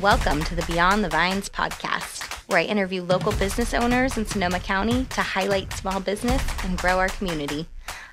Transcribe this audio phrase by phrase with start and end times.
[0.00, 4.60] Welcome to the Beyond the Vines podcast, where I interview local business owners in Sonoma
[4.60, 7.66] County to highlight small business and grow our community.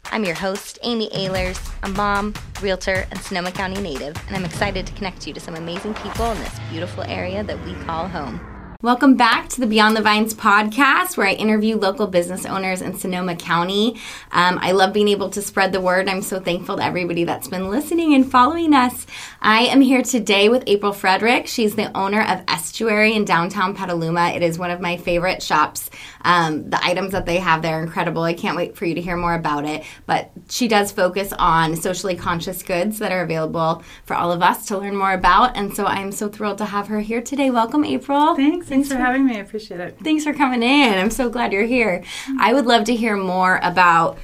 [0.05, 4.87] I'm your host, Amy Ahlers, a mom, realtor, and Sonoma County native, and I'm excited
[4.87, 8.54] to connect you to some amazing people in this beautiful area that we call home.
[8.85, 12.95] Welcome back to the Beyond the Vines podcast, where I interview local business owners in
[12.95, 13.95] Sonoma County.
[14.31, 16.07] Um, I love being able to spread the word.
[16.07, 19.07] I'm so thankful to everybody that's been listening and following us.
[19.41, 21.47] I am here today with April Frederick.
[21.47, 24.33] She's the owner of Estuary in downtown Petaluma.
[24.35, 25.89] It is one of my favorite shops.
[26.21, 28.21] Um, the items that they have there are incredible.
[28.21, 29.83] I can't wait for you to hear more about it.
[30.05, 34.67] But she does focus on socially conscious goods that are available for all of us
[34.67, 35.57] to learn more about.
[35.57, 37.49] And so I'm so thrilled to have her here today.
[37.49, 38.35] Welcome, April.
[38.35, 38.74] Thanks.
[38.75, 39.37] Thanks for having me.
[39.37, 39.97] I appreciate it.
[40.03, 40.93] Thanks for coming in.
[40.93, 42.03] I'm so glad you're here.
[42.39, 44.17] I would love to hear more about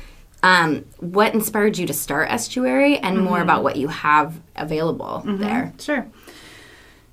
[0.43, 3.25] um, what inspired you to start Estuary and mm-hmm.
[3.25, 5.37] more about what you have available mm-hmm.
[5.37, 5.73] there.
[5.79, 6.05] Sure.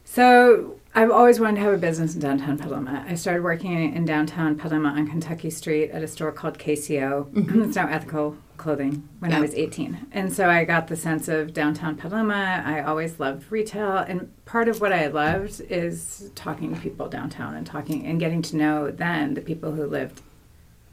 [0.04, 3.04] So I've always wanted to have a business in downtown Petaluma.
[3.06, 7.30] I started working in downtown Petaluma on Kentucky Street at a store called KCO.
[7.30, 7.62] Mm-hmm.
[7.62, 9.32] it's now Ethical Clothing when.
[9.32, 10.08] I was 18.
[10.12, 12.62] And so I got the sense of downtown Petaluma.
[12.66, 13.96] I always loved retail.
[13.96, 18.42] And part of what I loved is talking to people downtown and talking and getting
[18.42, 20.20] to know then the people who lived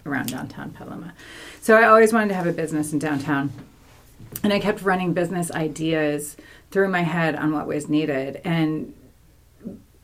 [0.06, 1.14] around downtown Petaluma.
[1.60, 3.52] So I always wanted to have a business in downtown.
[4.44, 6.38] And I kept running business ideas
[6.72, 8.42] through my head on what was needed.
[8.44, 8.94] And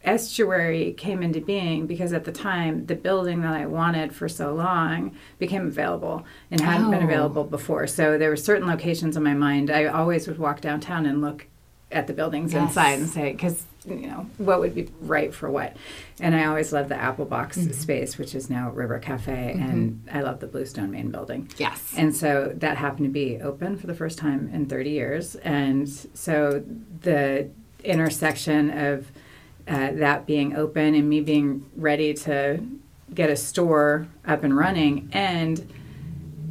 [0.04, 4.54] estuary came into being because at the time the building that I wanted for so
[4.54, 6.92] long became available and hadn't oh.
[6.92, 7.88] been available before.
[7.88, 9.70] So there were certain locations in my mind.
[9.70, 11.48] I always would walk downtown and look
[11.92, 12.70] at the buildings yes.
[12.70, 15.76] inside and say because you know what would be right for what.
[16.20, 17.72] And I always loved the Apple Box mm-hmm.
[17.72, 19.70] space, which is now River Cafe, mm-hmm.
[19.70, 21.50] and I love the Bluestone main building.
[21.58, 21.94] Yes.
[21.98, 25.90] And so that happened to be open for the first time in 30 years, and
[25.90, 26.64] so
[27.02, 27.50] the
[27.84, 29.12] intersection of
[29.72, 32.62] uh, that being open and me being ready to
[33.14, 35.10] get a store up and running.
[35.14, 35.66] And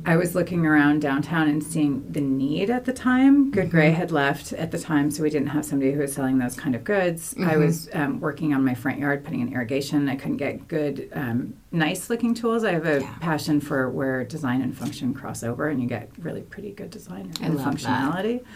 [0.04, 3.50] I was looking around downtown and seeing the need at the time.
[3.50, 3.70] Good mm-hmm.
[3.70, 6.56] Gray had left at the time, so we didn't have somebody who was selling those
[6.56, 7.34] kind of goods.
[7.34, 7.50] Mm-hmm.
[7.50, 10.08] I was um, working on my front yard, putting in irrigation.
[10.08, 12.64] I couldn't get good, um, nice looking tools.
[12.64, 13.14] I have a yeah.
[13.20, 17.33] passion for where design and function cross over, and you get really pretty good design
[17.42, 18.39] and functionality.
[18.39, 18.46] That.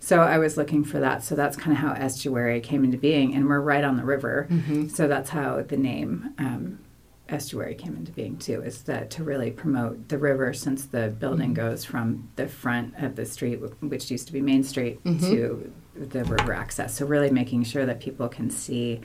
[0.00, 1.22] So I was looking for that.
[1.22, 4.46] So that's kind of how estuary came into being, and we're right on the river.
[4.50, 4.88] Mm-hmm.
[4.88, 6.78] So that's how the name um,
[7.30, 8.62] estuary came into being too.
[8.62, 11.68] Is that to really promote the river, since the building mm-hmm.
[11.68, 15.18] goes from the front of the street, which used to be Main Street, mm-hmm.
[15.30, 16.96] to the river access.
[16.96, 19.00] So really making sure that people can see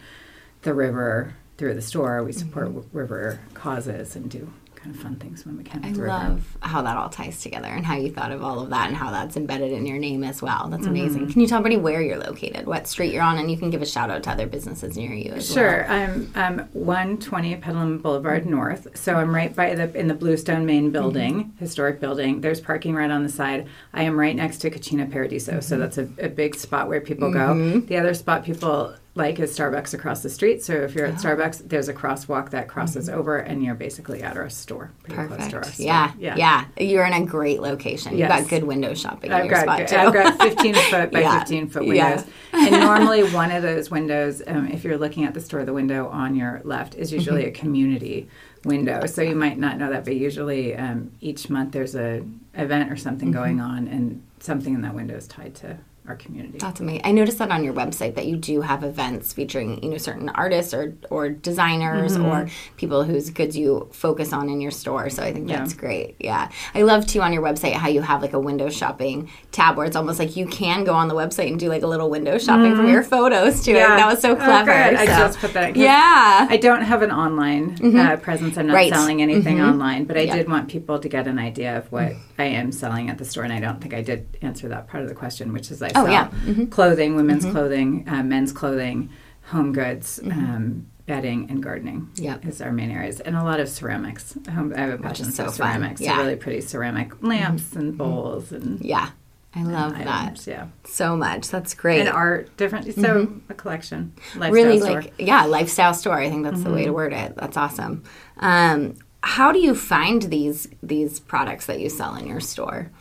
[0.62, 2.24] the river through the store.
[2.24, 2.98] We support mm-hmm.
[2.98, 4.52] river causes and do
[4.86, 5.84] kind of fun things when we can.
[5.84, 8.88] I love how that all ties together and how you thought of all of that
[8.88, 10.68] and how that's embedded in your name as well.
[10.70, 11.22] That's amazing.
[11.22, 11.32] Mm-hmm.
[11.32, 13.82] Can you tell everybody where you're located, what street you're on, and you can give
[13.82, 15.88] a shout out to other businesses near you as sure.
[15.90, 16.14] well.
[16.14, 16.28] Sure.
[16.36, 18.52] I'm, 120 Petaluma Boulevard mm-hmm.
[18.52, 21.58] North, so I'm right by the in the Bluestone main building, mm-hmm.
[21.58, 22.42] historic building.
[22.42, 23.68] There's parking right on the side.
[23.94, 25.82] I am right next to Cucina Paradiso, so mm-hmm.
[25.82, 27.56] that's a, a, big spot where people go.
[27.56, 27.88] Mm-hmm.
[27.88, 30.62] The other spot people like is Starbucks across the street.
[30.62, 31.18] So if you're at oh.
[31.18, 33.18] Starbucks, there's a crosswalk that crosses mm-hmm.
[33.18, 34.92] over, and you're basically at our store.
[35.04, 35.54] Perfect.
[35.54, 35.86] Our store.
[35.86, 36.12] Yeah.
[36.20, 38.18] yeah, yeah, You're in a great location.
[38.18, 39.32] You've got good window shopping.
[39.32, 41.40] I've got, I've got 15 foot by yeah.
[41.40, 42.68] 15 foot windows, yeah.
[42.68, 46.10] and normally one of those windows, um, if you're looking at the store, the window
[46.10, 47.56] on your left is usually mm-hmm.
[47.56, 48.28] a community
[48.66, 49.06] window.
[49.06, 52.22] So you might not know that, but usually um, each month there's a
[52.54, 53.38] event or something mm-hmm.
[53.38, 56.58] going on, and something in that window is tied to our community.
[56.60, 57.02] That's amazing.
[57.04, 60.30] I noticed that on your website that you do have events featuring you know certain
[60.30, 62.26] artists or or designers mm-hmm.
[62.26, 65.10] or people whose goods you focus on in your store.
[65.10, 65.80] So I think that's yeah.
[65.80, 66.16] great.
[66.20, 69.78] Yeah, I love too on your website how you have like a window shopping tab
[69.78, 72.10] where it's almost like you can go on the website and do like a little
[72.10, 72.78] window shopping mm-hmm.
[72.78, 73.74] from your photos too.
[73.74, 73.96] yeah.
[73.96, 74.72] That was so oh, clever.
[74.72, 75.02] Oh, so.
[75.02, 75.76] I just put that.
[75.76, 77.98] Yeah, I don't have an online mm-hmm.
[77.98, 78.58] uh, presence.
[78.58, 78.94] I'm not right.
[78.94, 79.70] selling anything mm-hmm.
[79.70, 80.36] online, but I yeah.
[80.36, 83.44] did want people to get an idea of what I am selling at the store,
[83.44, 85.90] and I don't think I did answer that part of the question, which is I
[85.96, 86.28] oh, yeah.
[86.28, 86.66] mm-hmm.
[86.66, 87.54] clothing, women's mm-hmm.
[87.54, 89.10] clothing, uh, men's clothing,
[89.44, 90.20] home goods.
[90.24, 90.32] Mm-hmm.
[90.32, 92.44] Um, bedding and gardening yep.
[92.46, 94.36] is our main areas, and a lot of ceramics.
[94.48, 96.02] I have a passion so for ceramics.
[96.02, 96.16] Yeah.
[96.16, 97.80] So really pretty ceramic lamps mm-hmm.
[97.80, 99.12] and bowls and yeah.
[99.58, 100.08] I love that.
[100.08, 100.68] Items, yeah.
[100.84, 101.48] So much.
[101.48, 102.02] That's great.
[102.02, 102.94] And art, different.
[102.94, 103.52] So mm-hmm.
[103.52, 104.14] a collection.
[104.36, 105.02] really store.
[105.02, 106.20] like yeah, lifestyle store.
[106.20, 106.64] I think that's mm-hmm.
[106.66, 106.96] the way to mm-hmm.
[106.96, 107.36] word it.
[107.38, 108.04] That's awesome.
[108.38, 112.92] Um, how do you find these these products that you sell in your store?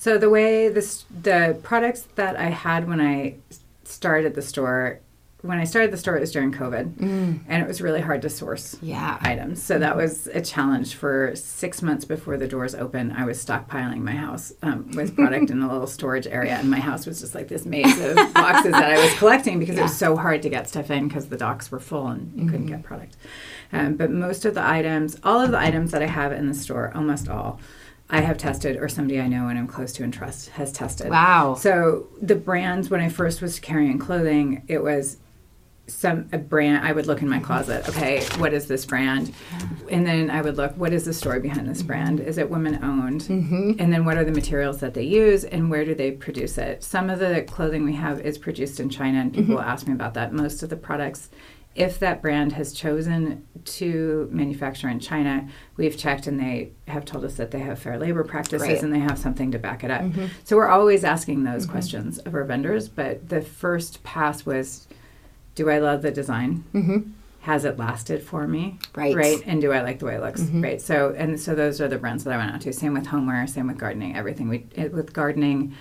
[0.00, 3.34] So the way this the products that I had when I
[3.84, 5.00] started the store
[5.42, 7.00] when I started the store, it was during COVID,
[7.48, 9.18] and it was really hard to source Yeah.
[9.22, 9.62] items.
[9.62, 13.10] So that was a challenge for six months before the doors open.
[13.12, 16.80] I was stockpiling my house um, with product in a little storage area, and my
[16.80, 19.96] house was just like this maze of boxes that I was collecting because it was
[19.96, 22.82] so hard to get stuff in because the docks were full and you couldn't get
[22.82, 23.16] product.
[23.72, 26.54] Um, but most of the items, all of the items that I have in the
[26.54, 27.60] store, almost all.
[28.10, 31.10] I have tested, or somebody I know and I'm close to and trust has tested.
[31.10, 31.54] Wow.
[31.54, 35.18] So the brands, when I first was carrying clothing, it was
[35.90, 39.34] some a brand i would look in my closet okay what is this brand?
[39.90, 42.20] And then i would look what is the story behind this brand?
[42.20, 43.72] Is it women owned mm-hmm.
[43.78, 46.82] and then what are the materials that they use and where do they produce it?
[46.84, 49.92] Some of the clothing we have is produced in china and people will ask me
[49.92, 50.32] about that.
[50.32, 51.28] Most of the products
[51.74, 57.24] if that brand has chosen to manufacture in China, we've checked and they have told
[57.24, 58.82] us that they have fair labor practices Right.
[58.82, 60.02] and they have something to back it up.
[60.02, 60.26] Mm-hmm.
[60.44, 61.72] So we're always asking those mm-hmm.
[61.72, 62.88] questions of our vendors.
[62.88, 64.88] But the first pass was
[65.54, 66.64] do I love the design?
[66.74, 67.10] Mm-hmm.
[67.42, 68.78] Has it lasted for me?
[68.94, 69.14] Right.
[69.14, 69.42] Right.
[69.46, 70.42] And do I like the way it looks?
[70.42, 70.62] Mm-hmm.
[70.62, 70.82] Right.
[70.82, 72.72] So, and so those are the brands that I went out to.
[72.72, 74.48] Same with homeware, same with gardening, everything.
[74.48, 75.74] We, it, with gardening,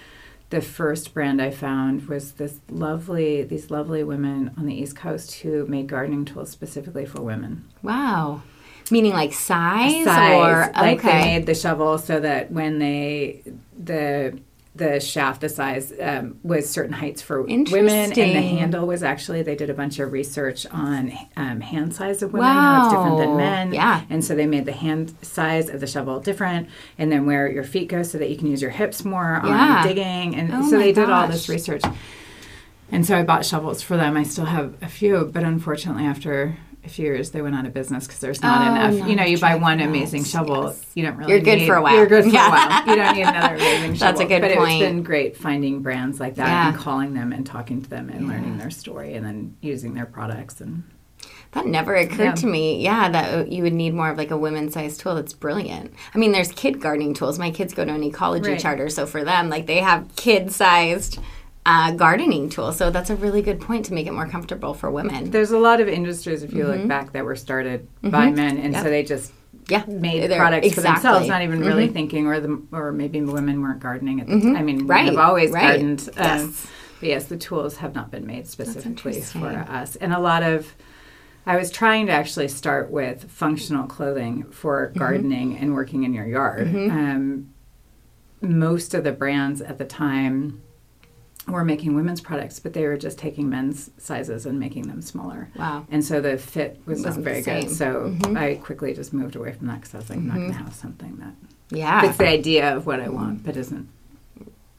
[0.49, 5.35] the first brand I found was this lovely, these lovely women on the East Coast
[5.35, 7.65] who made gardening tools specifically for women.
[7.83, 8.41] Wow.
[8.89, 13.43] Meaning like size, Size, or like they made the shovel so that when they
[13.77, 14.39] the
[14.79, 19.43] the shaft, the size um, was certain heights for women, and the handle was actually
[19.43, 23.17] they did a bunch of research on um, hand size of women, how it's different
[23.19, 23.73] than men.
[23.73, 24.01] Yeah.
[24.09, 26.67] and so they made the hand size of the shovel different,
[26.97, 29.77] and then where your feet go so that you can use your hips more Yeah.
[29.83, 31.83] on digging, and Oh so they did all this research.
[32.91, 34.17] And so I bought shovels for them.
[34.17, 37.73] I still have a few, but unfortunately, after a few years, they went out of
[37.73, 38.99] business because there's not Oh, enough.
[38.99, 40.85] not You know, you buy one amazing shovel, yes.
[40.95, 41.33] you don't really.
[41.33, 41.95] You're good need- for a while.
[41.95, 42.47] You're good for Yeah.
[42.47, 42.87] a while.
[42.89, 44.07] You don't need another amazing shovel.
[44.07, 44.81] That's a good but point.
[44.81, 46.69] it's been great finding brands like that Yeah.
[46.69, 50.05] and calling them and talking to them and learning their story and then using their
[50.05, 50.83] products and.
[51.53, 52.31] That never occurred Yeah.
[52.35, 52.79] to me.
[52.83, 55.15] Yeah, that you would need more of like a women's sized tool.
[55.15, 55.91] That's brilliant.
[56.13, 57.39] I mean, there's kid gardening tools.
[57.39, 58.59] My kids go to an ecology Right.
[58.59, 61.17] charter, so for them, like they have kid sized
[61.65, 62.77] uh, gardening tools.
[62.77, 65.29] So that's a really good point to make it more comfortable for women.
[65.31, 68.73] There's a lot of industries, if you look back, that were started by men, and
[68.73, 68.73] Mm-hmm.
[68.73, 68.83] Yep.
[68.83, 69.33] so they just
[69.67, 73.61] Yeah, made They're- products for themselves, not even really thinking, or the or maybe women
[73.61, 74.55] weren't gardening at the time.
[74.55, 74.87] I mean, Mm-hmm.
[74.87, 75.61] Right, have always right.
[75.79, 76.09] gardened.
[76.17, 76.67] Um, Yes.
[76.99, 80.75] But yes, the tools have not been made specifically for us, and a lot of.
[81.45, 84.99] I was trying to actually start with functional clothing for Mm-hmm.
[84.99, 86.67] gardening and working in your yard.
[86.67, 87.51] Um,
[88.41, 90.61] most of the brands at the time
[91.51, 95.49] were making women's products, but they were just taking men's sizes and making them smaller.
[95.55, 95.85] Wow.
[95.91, 97.69] And so the fit was not very good.
[97.69, 98.17] same.
[98.19, 98.33] Mm-hmm.
[98.33, 100.51] So I quickly just moved away from that because I was like, I'm not going
[100.51, 101.33] to have something that
[101.75, 102.01] Yeah.
[102.01, 103.87] fits the idea of what I want, but isn't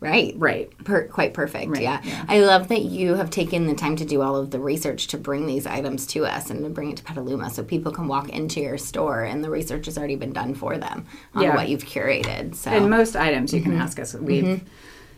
[0.00, 0.32] right.
[0.38, 0.70] right.
[0.84, 1.70] Per- quite perfect.
[1.70, 2.00] Right, yeah.
[2.02, 2.24] yeah.
[2.28, 5.18] I love that you have taken the time to do all of the research to
[5.18, 8.30] bring these items to us and to bring it to Petaluma so people can walk
[8.30, 11.54] into your store and the research has already been done for them on Yeah.
[11.54, 12.54] what you've curated.
[12.54, 13.82] So And most items you can Mm-hmm.
[13.82, 14.14] ask us.
[14.14, 14.62] We've.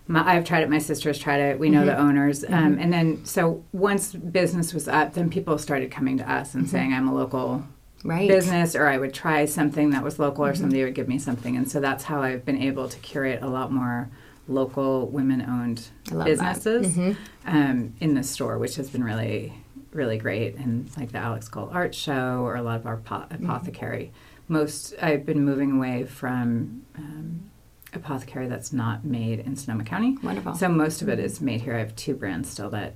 [0.09, 0.71] My, I've tried it.
[0.71, 1.59] My sister's tried it.
[1.59, 1.75] We Mm-hmm.
[1.77, 6.19] know the owners, um, and then so once business was up, then people started coming
[6.19, 7.65] to us and saying, "I'm a local
[8.05, 8.29] right.
[8.29, 10.53] business or I would try something that was local Mm-hmm.
[10.53, 11.57] or somebody would give me something.
[11.57, 14.11] And so that's how I've been able to curate a lot more
[14.49, 16.15] local women owned I.
[16.15, 16.25] Mm-hmm.
[16.25, 17.17] businesses
[17.47, 19.53] um, in the store, which has been really,
[19.93, 20.57] really great.
[20.57, 23.45] And like the Alex Cole Art Show or a lot of our po- Mm-hmm.
[23.45, 24.11] apothecary.
[24.49, 27.51] Most, I've been moving away from um,
[27.95, 30.17] apothecary that's not made in Sonoma County.
[30.23, 30.55] Wonderful.
[30.55, 31.75] So most of it is made here.
[31.75, 32.95] I have two brands still that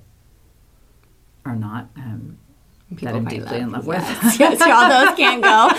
[1.45, 1.89] are not.
[1.95, 2.37] Um,
[3.01, 4.39] that I'm deeply in love Yes, with.
[4.39, 5.69] yes, all those can't go.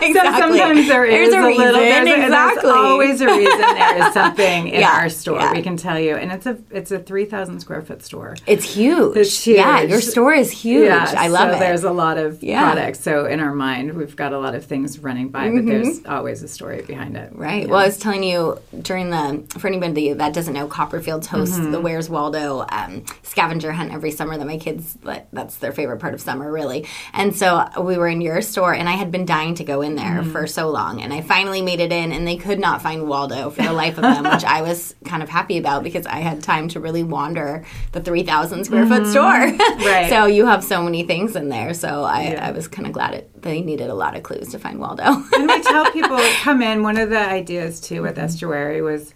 [0.00, 0.58] So exactly.
[0.58, 1.64] sometimes there is There's a, reason.
[1.64, 1.80] little.
[1.80, 2.62] There's, exactly.
[2.62, 5.38] there's always a reason there is something in Yeah, our store.
[5.38, 5.52] yeah.
[5.52, 8.36] We can tell you, and it's a it's a three thousand square foot store.
[8.46, 9.16] It's huge.
[9.16, 10.86] It's Yeah, your store is huge.
[10.88, 11.60] Yeah, I love so it.
[11.60, 12.64] There's a lot of Yeah.
[12.72, 13.00] products.
[13.00, 16.42] So in our mind, we've got a lot of things running by, but there's always
[16.42, 17.30] a story behind it.
[17.32, 17.42] Mm-hmm.
[17.42, 17.62] Right.
[17.64, 17.68] Yeah.
[17.70, 21.70] Well, I was telling you during the for anybody that doesn't know, Copperfields hosts Mm-hmm.
[21.72, 24.36] the Where's Waldo um, scavenger hunt every summer.
[24.36, 26.86] That my kids that- that's their favorite part of summer, really.
[27.12, 29.85] And so we were in your store, and I had been dying to go in
[29.94, 30.32] there Mm-hmm.
[30.32, 33.50] for so long, and I finally made it in, and they could not find Waldo
[33.50, 36.42] for the life of them, which I was kind of happy about because I had
[36.42, 39.22] time to really wander the three thousand square foot store.
[39.22, 39.82] Mm-hmm.
[39.86, 40.08] Right.
[40.08, 41.72] so you have so many things in there.
[41.74, 42.48] So I, Yeah.
[42.48, 45.04] I was kind of glad it, they needed a lot of clues to find Waldo.
[45.04, 46.82] and we tell people come in.
[46.82, 49.14] One of the ideas too with estuary was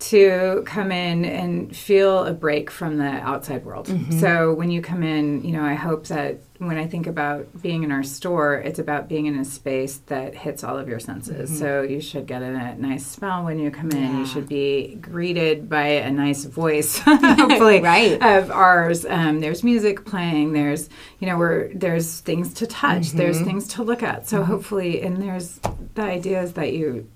[0.00, 3.86] to come in and feel a break from the outside world.
[3.86, 4.18] Mm-hmm.
[4.20, 7.84] So when you come in, you know, I hope that when I think about being
[7.84, 11.58] in our store, it's about being in a space that hits all of your senses.
[11.58, 13.96] So you should get a nice smell when you come in.
[13.98, 14.12] Mm-hmm.
[14.14, 14.18] Yeah.
[14.20, 18.20] You should be greeted by a nice voice, hopefully, Right.
[18.22, 19.04] of ours.
[19.06, 20.52] Um, there's music playing.
[20.52, 23.12] There's, you know, we're, there's things to touch.
[23.12, 23.44] There's Mm-hmm.
[23.46, 24.28] things to look at.
[24.28, 25.60] So hopefully, and there's
[25.94, 27.08] the idea is that you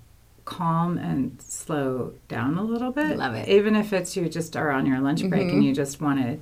[0.49, 3.19] calm and slow down a little bit.
[3.19, 3.43] Love it.
[3.43, 3.51] Mm-hmm.
[3.59, 6.39] Even if it's you just are on your lunch break and you just want to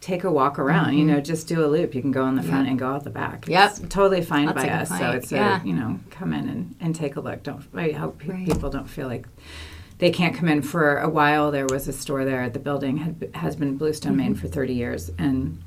[0.00, 1.94] take a walk around, you know, just do a loop.
[1.94, 3.46] You can go in the front and go out the back.
[3.46, 3.70] Yep.
[3.70, 4.88] It's totally fine by us.
[4.88, 5.62] So it's Yeah.
[5.62, 7.42] a, you know, come in and, and take a look.
[7.42, 8.46] Don't, I hope pe- Right.
[8.46, 9.26] people don't feel like
[9.98, 11.50] they can't come in for a while.
[11.50, 12.40] There was a store there.
[12.40, 14.40] At the building had, has been Bluestone, Main Mm-hmm.
[14.40, 15.10] for 30 years.
[15.18, 15.62] And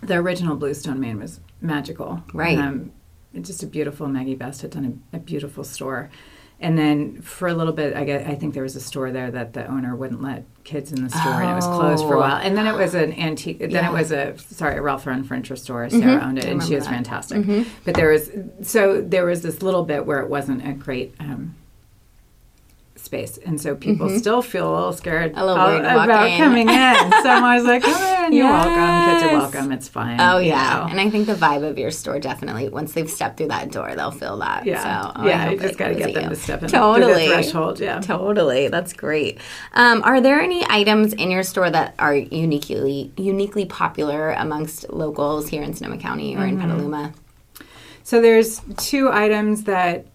[0.00, 2.22] the original Bluestone, Main was magical.
[2.32, 2.56] Right.
[2.56, 2.92] Um,
[3.40, 6.08] just a beautiful, Maggie Best had done a, a beautiful store.
[6.60, 9.30] And then for a little bit, I get, I think there was a store there
[9.30, 12.16] that the owner wouldn't let kids in the store, and it was closed for a
[12.16, 12.20] Oh.
[12.20, 12.36] while.
[12.36, 13.58] And then it was an antique.
[13.58, 13.90] Then Yeah.
[13.90, 15.90] it was a sorry, a Ralph Lauren furniture store.
[15.90, 16.90] Sarah owned it, and she was that.
[16.94, 17.44] fantastic.
[17.84, 18.30] But there was
[18.62, 21.14] so there was this little bit where it wasn't a great.
[21.20, 21.54] Um,
[23.04, 25.38] space and so people still feel a little scared Mm-hmm.
[25.38, 26.38] A little to walk about in.
[26.38, 30.18] coming in so i'm always like come in you're welcome kids are welcome it's fine
[30.20, 30.86] Oh yeah, know.
[30.90, 33.94] and I think the vibe of your store definitely once they've stepped through that door,
[33.94, 34.64] they'll feel that.
[34.64, 34.82] Yeah.
[34.82, 36.28] so, oh, I Yeah, you just gotta get them you.
[36.30, 37.26] to step in totally.
[37.28, 38.00] the threshold, yeah.
[38.00, 38.68] totally.
[38.68, 39.38] That's great.
[39.74, 45.48] Um, are there any items in your store that are uniquely uniquely popular amongst locals
[45.48, 46.70] here in Sonoma County or in Mm-hmm.
[46.70, 47.12] Petaluma?
[48.02, 50.06] So there's two items that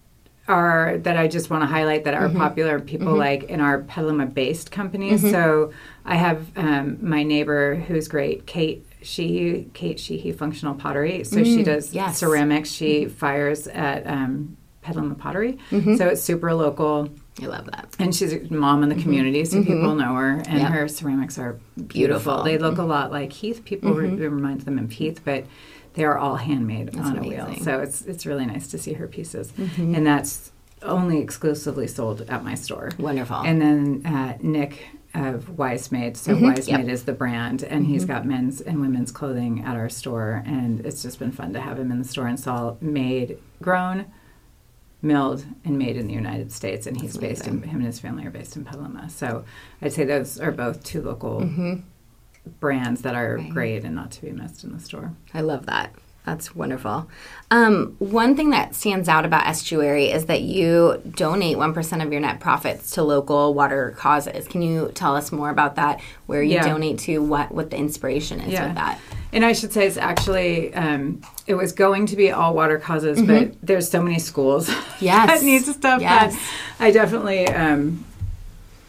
[0.50, 2.38] are that I just want to highlight that are Mm-hmm.
[2.38, 5.22] popular people like in our Petaluma based companies.
[5.30, 5.72] So
[6.04, 11.24] I have um, my neighbor who's great, Kate Sheehy, Kate Sheehy Functional Pottery.
[11.24, 12.18] So she does Mm, yes.
[12.18, 12.70] ceramics.
[12.70, 15.58] She fires at um, Petaluma Pottery.
[15.70, 15.96] Mm-hmm.
[15.96, 17.08] So it's super local.
[17.42, 17.94] I love that.
[17.98, 20.30] And she's a mom in the community, so people know her.
[20.32, 20.56] And Mm-hmm.
[20.58, 20.72] Yep.
[20.72, 21.86] her ceramics are beautiful.
[21.86, 22.32] Beautiful.
[22.34, 22.44] Mm-hmm.
[22.44, 23.64] They look a lot like Heath.
[23.64, 25.44] People re- remind them of Heath, but
[25.94, 27.46] they are all handmade on a wheel.
[27.46, 27.64] Mm-hmm.
[27.64, 32.44] So it's it's really nice to see her pieces, and that's only exclusively sold at
[32.44, 32.90] my store.
[32.98, 33.36] Wonderful.
[33.36, 36.16] And then uh, Nick of Wise Made.
[36.16, 36.80] So Wise Yep.
[36.80, 40.80] Made is the brand, and he's got men's and women's clothing at our store, and
[40.86, 44.06] it's just been fun to have him in the store and saw made, grown,
[45.02, 46.86] milled, and made in the United States.
[46.86, 49.10] And he's based in him and his family are based in Petaluma.
[49.10, 49.44] So
[49.82, 51.40] I'd say those are both two local
[52.60, 53.50] brands that are Right.
[53.50, 55.12] great and not to be missed in the store.
[55.34, 55.92] I love that.
[56.26, 57.08] That's wonderful.
[57.50, 62.20] Um, one thing that stands out about Estuary is that you donate 1% of your
[62.20, 64.46] net profits to local water causes.
[64.46, 66.00] Can you tell us more about that?
[66.26, 66.66] Where you Yeah.
[66.68, 68.98] donate to, what, what the inspiration is with that?
[69.32, 73.22] And I should say it's actually um, it was going to be all water causes,
[73.22, 74.68] but there's so many schools
[75.00, 75.04] Mm-hmm.
[75.04, 75.40] Yes.
[75.40, 76.34] that needs stuff Yes.
[76.34, 76.40] that
[76.84, 78.04] I definitely um,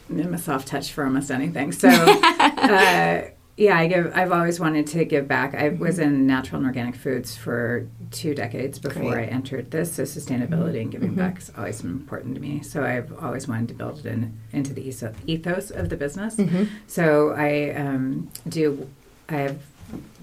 [0.10, 1.72] am a soft touch for almost anything.
[1.72, 1.88] So
[2.40, 3.22] uh,
[3.62, 4.12] yeah, I give.
[4.16, 5.54] I've always wanted to give back.
[5.54, 6.16] I was mm-hmm.
[6.16, 9.30] in natural and organic foods for two decades before Great.
[9.30, 9.94] I entered this.
[9.94, 10.78] So sustainability mm-hmm.
[10.78, 11.20] and giving mm-hmm.
[11.20, 12.64] back has always been important to me.
[12.64, 16.40] So I've always wanted to build it in, into the ethos- ethos of the business.
[16.88, 18.90] So I um, do.
[19.30, 19.62] I have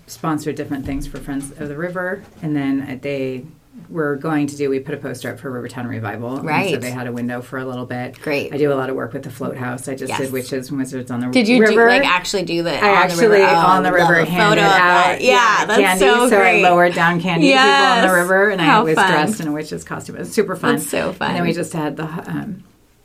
[0.08, 3.44] sponsored different things for Friends of the River, and then they
[3.88, 4.68] were going to do.
[4.70, 7.58] We put a poster up for Rivertown Revival, and so they had a window for
[7.58, 8.20] a little bit.
[8.20, 8.52] Great.
[8.52, 9.88] I do a lot of work with the Float House.
[9.88, 10.18] I just Yes.
[10.20, 11.34] did Witches and Wizards on the River.
[11.34, 11.72] Did you river.
[11.72, 13.44] do, like actually do the I on the actually river?
[13.50, 15.18] Oh, on the river handed out that.
[15.20, 16.00] Yeah, that's candy.
[16.04, 16.64] so great.
[16.64, 19.10] I lowered down candy to people on the river, and How I was fun.
[19.10, 20.16] dressed in a witch's costume.
[20.16, 20.76] It was super fun.
[20.76, 21.28] That's so fun.
[21.28, 22.64] And then we just had the um,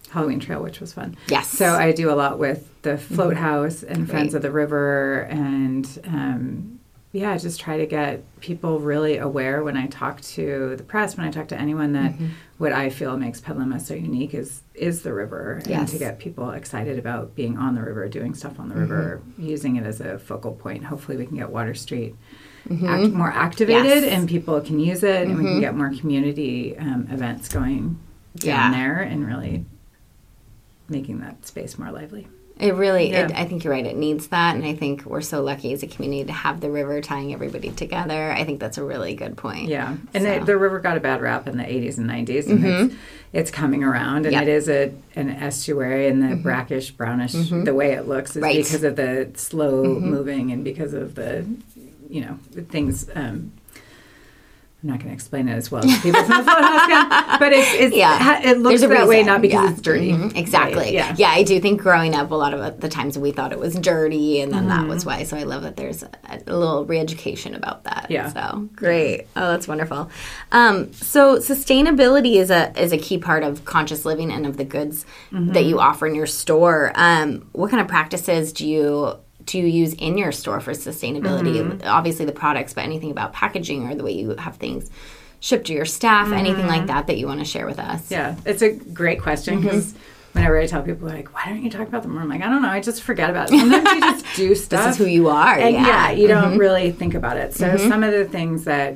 [0.09, 1.15] Halloween trail, which was fun.
[1.27, 1.47] Yes.
[1.47, 1.57] Mm-hmm.
[1.57, 5.87] So I do a lot with the Float House and Friends of the River, and
[6.05, 6.79] um,
[7.13, 11.25] yeah, just try to get people really aware when I talk to the press, when
[11.27, 12.27] I talk to anyone that Mm-hmm.
[12.57, 16.49] what I feel makes Petaluma so unique is is the river, and to get people
[16.51, 19.45] excited about being on the river, doing stuff on the river, Mm-hmm.
[19.47, 20.83] using it as a focal point.
[20.85, 22.15] Hopefully, we can get Water Street.
[22.65, 23.87] Act, more activated Mm-hmm.
[23.89, 24.03] Yes.
[24.05, 24.15] Mm-hmm.
[24.21, 27.99] and people can use it and we can get more community um, events going
[28.37, 28.71] down Yeah.
[28.71, 29.65] there and really
[30.89, 32.27] making that space more lively
[32.59, 33.85] It really, it, I think you're right.
[33.85, 36.69] It needs that, and I think we're so lucky as a community to have the
[36.69, 38.31] river tying everybody together.
[38.31, 39.69] I think that's a really good point.
[39.69, 40.39] Yeah, and So- Mm-hmm.
[40.41, 42.95] the, the river got a bad rap in the 80s and 90s, and it's,
[43.33, 44.43] it's coming around, and Yep.
[44.43, 48.43] it is a an estuary, and the brackish, brownish, the way it looks is Mm-hmm.
[48.43, 48.55] Right.
[48.57, 48.63] Mm-hmm.
[48.63, 51.45] because of the slow moving and because of the,
[52.07, 52.37] you know,
[52.69, 53.09] things.
[53.15, 53.51] Um,
[54.83, 57.95] I'm not going to explain it as well as people from the but it's, it's
[57.95, 58.41] Yeah.
[58.43, 59.71] it looks that way not because Yeah.
[59.71, 60.11] it's dirty.
[60.11, 60.35] Mhm.
[60.35, 60.75] Exactly.
[60.83, 61.15] Right, Yeah.
[61.17, 61.29] yeah.
[61.29, 64.41] I do think growing up, a lot of the times we thought it was dirty,
[64.41, 64.89] and then that Mm-hmm.
[64.89, 65.23] was why.
[65.23, 66.09] So I love that there's a,
[66.47, 68.07] a little re-education about that.
[68.09, 68.27] Yeah.
[68.33, 69.27] So great.
[69.37, 70.09] Oh, that's wonderful.
[70.51, 74.65] Um, so sustainability is a is a key part of conscious living and of the
[74.65, 75.53] goods Mm-hmm.
[75.53, 76.91] that you offer in your store.
[76.95, 79.13] Um, what kind of practices do you
[79.45, 81.55] do you use in your store for sustainability?
[81.61, 81.87] Mm-hmm.
[81.87, 84.89] Obviously, the products, but anything about packaging or the way you have things
[85.39, 88.03] shipped to your staff, anything like that that you want to share with us?
[88.03, 88.13] Mm-hmm.
[88.13, 89.63] Yeah, it's a great question Mm-hmm.
[89.63, 89.93] because
[90.33, 92.49] whenever I tell people like, "Why don't you talk about them?" more?" I'm like, "I
[92.49, 92.69] don't know.
[92.69, 94.85] I just forget about it." Sometimes you just do stuff.
[94.85, 95.53] This is who you are.
[95.57, 95.85] and yeah.
[95.87, 96.41] yeah, you Mm-hmm.
[96.49, 97.53] don't really think about it.
[97.53, 98.95] So some of the things that,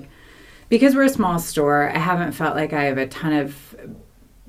[0.69, 3.66] because we're a small store, I haven't felt like I have a ton of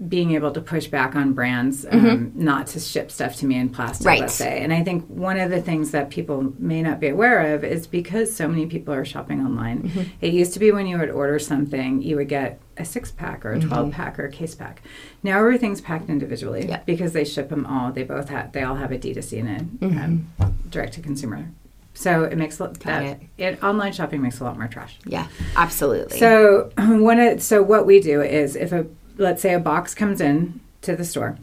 [0.07, 3.69] being able to push back on brands um, not to ship stuff to me in
[3.69, 4.09] plastic, Mm-hmm.
[4.09, 4.21] Right.
[4.21, 4.62] let's say.
[4.62, 7.88] And I think one of the things that people may not be aware of is
[7.88, 9.83] because so many people are shopping online.
[9.88, 10.02] Mm-hmm.
[10.21, 13.45] It used to be when you would order something, you would get a six pack
[13.45, 13.69] or a Mm-hmm.
[13.69, 14.83] 12 pack or a case pack.
[15.25, 17.90] Now everything's packed individually because they ship them all.
[17.90, 20.43] They both have, they all have a D2C and a Mm-hmm.
[20.43, 21.50] um, direct to consumer.
[21.95, 23.21] So it makes a lot- that it.
[23.38, 23.64] it.
[23.64, 24.97] online shopping makes a lot more trash.
[25.05, 25.26] Yeah,
[25.57, 26.19] absolutely.
[26.21, 28.87] So one of, so what we do is if a
[29.19, 31.37] let's say a box comes in to the store,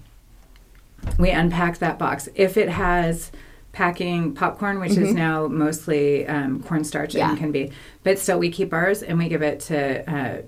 [1.20, 2.28] we unpack that box.
[2.36, 3.32] If it has
[3.74, 7.18] packing popcorn, which is now mostly um, cornstarch Mm-hmm.
[7.20, 7.30] Yeah.
[7.32, 7.72] and can be,
[8.04, 10.42] but still we keep ours and we give it to uh,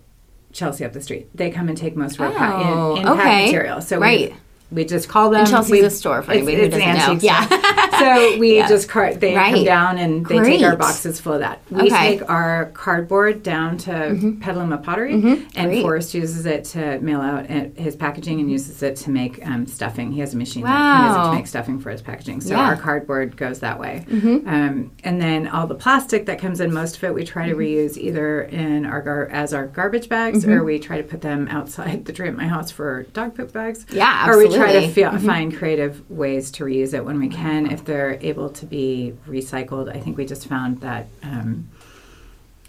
[0.54, 1.30] Chelsea up the street.
[1.36, 3.82] They come and take most of our pa- Oh, in, in pack material.
[3.82, 4.34] So Right.
[4.72, 5.42] we, we just call them.
[5.42, 7.12] And Chelsea's we, a store for anybody who it's an doesn't know.
[7.14, 7.48] antique Yeah.
[8.00, 8.68] so we Yeah.
[8.68, 9.54] just car- they Right.
[9.56, 11.62] come down and they take our boxes full of that.
[11.70, 11.90] We Okay.
[11.90, 12.20] Mm-hmm.
[12.20, 15.82] take our cardboard down to Petaluma Pottery, and Great.
[15.82, 19.66] Forrest uses it to mail out uh, his packaging and uses it to make um,
[19.68, 20.12] stuffing.
[20.12, 21.32] He has a machine that he uses Wow.
[21.32, 22.42] to make stuffing for his packaging.
[22.42, 22.58] So Yeah.
[22.58, 22.70] Mm-hmm.
[22.70, 24.06] our cardboard goes that way.
[24.12, 27.56] Um, and then all the plastic that comes in, most of it we try to
[27.56, 30.52] reuse either in our gar- as our garbage bags, Mm-hmm.
[30.54, 33.52] or we try to put them outside the tree at my house for dog poop
[33.54, 33.86] bags.
[33.92, 35.04] Yeah, Or we try to absolutely.
[35.04, 35.26] Mm-hmm.
[35.26, 39.90] find creative ways to reuse it when we can, if they're able to be recycled.
[39.94, 41.08] I think we just found that.
[41.24, 41.70] Um,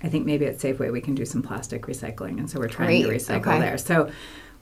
[0.02, 3.02] I think maybe at Safeway we can do some plastic recycling, and so we're trying
[3.02, 3.58] to recycle okay.
[3.58, 3.76] there.
[3.76, 4.10] So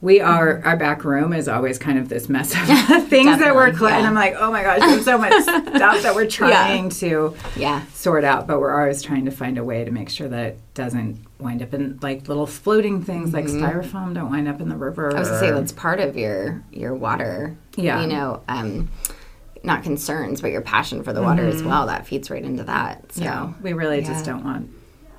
[0.00, 2.66] we are our back room is always kind of this mess of
[3.08, 4.08] things that we're cl- and yeah.
[4.08, 7.84] I'm like, oh my gosh, there's so much stuff that we're trying to yeah.
[7.88, 10.60] sort out, but we're always trying to find a way to make sure that it
[10.74, 14.76] doesn't wind up in like little floating things like styrofoam don't wind up in the
[14.76, 15.08] river.
[15.08, 15.16] Mm-hmm.
[15.16, 17.56] I was gonna say that's part of your your water.
[17.76, 18.02] Yeah.
[18.02, 18.90] You know, um,
[19.66, 21.86] not concerns, but your passion for the water as well.
[21.86, 23.12] That feeds right into that.
[23.12, 23.24] So Mm-hmm.
[23.24, 24.70] yeah, we really just don't want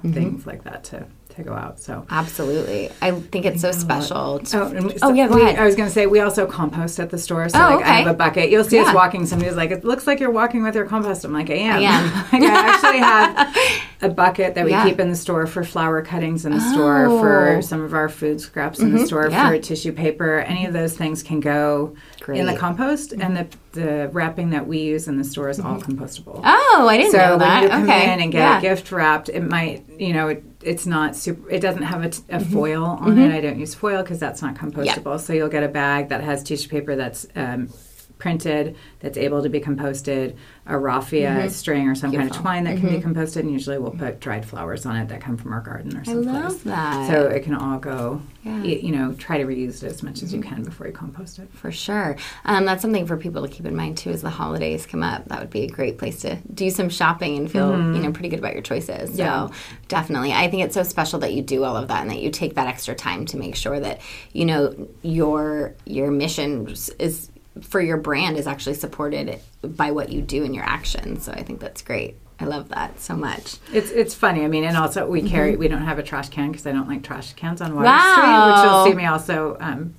[0.04, 1.06] things like that to
[1.38, 1.80] to go out.
[1.80, 4.40] So absolutely, I think it's so special.
[4.40, 5.42] to- Oh, we- Oh, yeah, we-.
[5.44, 7.48] I was going to say we also compost at the store.
[7.50, 8.50] So Oh, like I have a bucket.
[8.50, 8.84] You'll see Yeah.
[8.84, 9.26] us walking.
[9.26, 11.82] Somebody's like, "It looks like you're walking with your compost." I'm like, "I am." I
[11.84, 12.14] am.
[12.34, 13.56] like, I actually have
[14.02, 14.84] a bucket that we Yeah.
[14.86, 17.52] keep in the store for flower cuttings in the store, for Oh.
[17.54, 17.62] Mm-hmm.
[17.62, 19.50] some of our food scraps in the store, yeah.
[19.50, 20.40] for tissue paper.
[20.40, 21.96] Any of those things can go
[22.28, 22.58] in the Great.
[22.60, 26.42] compost, and the the wrapping that we use in the store is all compostable.
[26.44, 27.64] Oh, I didn't So know when that.
[27.64, 28.12] you come okay.
[28.12, 28.58] in and get yeah.
[28.58, 31.50] a gift wrapped, it might, you know, it, it's not super.
[31.50, 32.54] It doesn't have a, t- a Mm-hmm.
[32.54, 33.32] foil on it.
[33.32, 35.20] I don't use foil because that's not compostable.
[35.20, 37.70] So you'll get a bag that has tissue paper that's um,
[38.18, 42.28] printed, that's able to be composted, a raffia string or some kind of Mm-hmm.
[42.28, 42.38] Beautiful.
[42.38, 42.42] Mm-hmm.
[42.44, 45.38] twine that can be composted, and usually we'll put dried flowers on it that come
[45.38, 47.08] from our garden or I love that.
[47.10, 48.22] So it can all go.
[48.44, 48.52] Yeah.
[48.52, 48.86] Mm-hmm.
[48.86, 51.50] You know, try to reuse it as much as you can before you compost it.
[51.54, 52.16] For sure.
[52.46, 55.26] Um, that's something for people to keep in mind too as the holidays come up.
[55.26, 58.30] That would be a great place to do some shopping and feel, you know, pretty
[58.30, 59.10] good about your choices.
[59.12, 59.20] Mm-hmm.
[59.20, 59.50] Yeah.
[59.88, 60.32] Definitely.
[60.34, 62.56] I think it's so special that you do all of that and that you take
[62.56, 64.02] that extra time to make sure that,
[64.34, 66.68] you know, your your mission
[67.00, 67.30] is
[67.62, 71.26] for your brand is actually supported by what you do in your actions.
[71.26, 72.16] So I think that's great.
[72.40, 73.58] I love that so much.
[73.74, 74.44] It's it's funny.
[74.44, 76.88] I mean, and also we carry we don't have a trash can because I don't
[76.88, 78.22] like trash cans on Water Mm-hmm.
[78.22, 78.54] Wow.
[78.54, 79.96] Street, which you'll see me also um,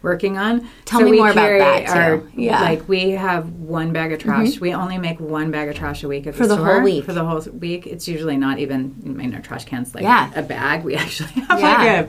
[0.00, 0.68] working on.
[0.84, 1.86] Tell me we more about that,
[2.20, 2.30] too.
[2.36, 2.54] Yeah.
[2.54, 2.64] Mm-hmm.
[2.64, 4.60] like we have one bag of trash.
[4.60, 7.04] We only make one bag of trash a week at For the store whole week.
[7.04, 8.94] For the whole week, it's usually not even.
[9.04, 10.30] I mean, our trash cans like Yeah.
[10.36, 10.84] a bag.
[10.84, 11.66] We actually have Yeah.
[11.66, 12.08] like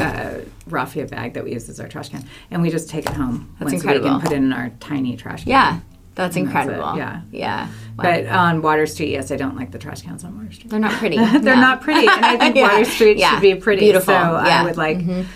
[0.00, 3.12] Uh, raffia bag that we use as our trash can, and we just take it
[3.14, 4.20] home That's once a week incredible.
[4.20, 5.50] put it in our tiny trash can.
[5.50, 5.80] Yeah.
[6.16, 6.96] That's And that's incredible.
[6.98, 7.22] yeah.
[7.30, 7.66] Yeah.
[7.66, 7.72] Wow.
[7.96, 10.68] But on Water Street, yes, I don't like the trash cans on Water Street.
[10.70, 11.16] they're not pretty.
[11.18, 11.54] They're No.
[11.54, 12.72] not pretty, and I think Yeah.
[12.72, 13.30] Water Street Yeah.
[13.32, 13.80] should be pretty.
[13.82, 14.06] Beautiful.
[14.12, 14.28] So Yeah.
[14.38, 14.48] Mm-hmm.
[14.50, 15.26] I would like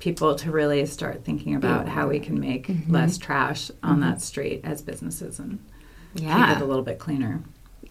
[0.00, 2.92] people to really start thinking about how we can make Mm-hmm.
[2.92, 5.58] less trash on that street as businesses and
[6.14, 6.56] keep Yeah.
[6.56, 7.40] it a little bit cleaner.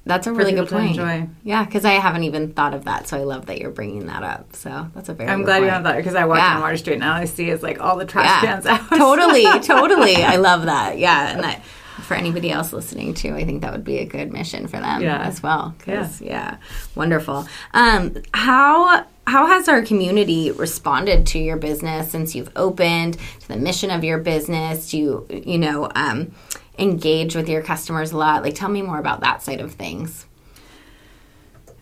[0.07, 0.89] That's a really good point.
[0.91, 1.27] enjoy.
[1.43, 4.23] Yeah, because I haven't even thought of that, so I love that you're bringing that
[4.23, 4.55] up.
[4.55, 5.29] So that's a very.
[5.29, 6.55] I'm glad you have that because I walk Yeah.
[6.55, 8.89] on Water Street and all I see is like all the trash Yeah, cans out.
[8.89, 10.15] totally, totally.
[10.23, 10.97] I love that.
[10.97, 11.63] Yeah, and that
[12.03, 15.01] for anybody else listening too, I think that would be a good mission for them
[15.01, 15.17] Yeah.
[15.23, 15.73] as well.
[15.79, 16.57] 'cause, yeah.
[16.95, 17.47] wonderful.
[17.73, 23.57] Um, how how has our community responded to your business since you've opened to the
[23.57, 24.91] mission of your business?
[24.91, 26.31] Do you you know um,
[26.77, 28.43] engage with your customers a lot?
[28.43, 30.25] Like, tell me more about that side of things.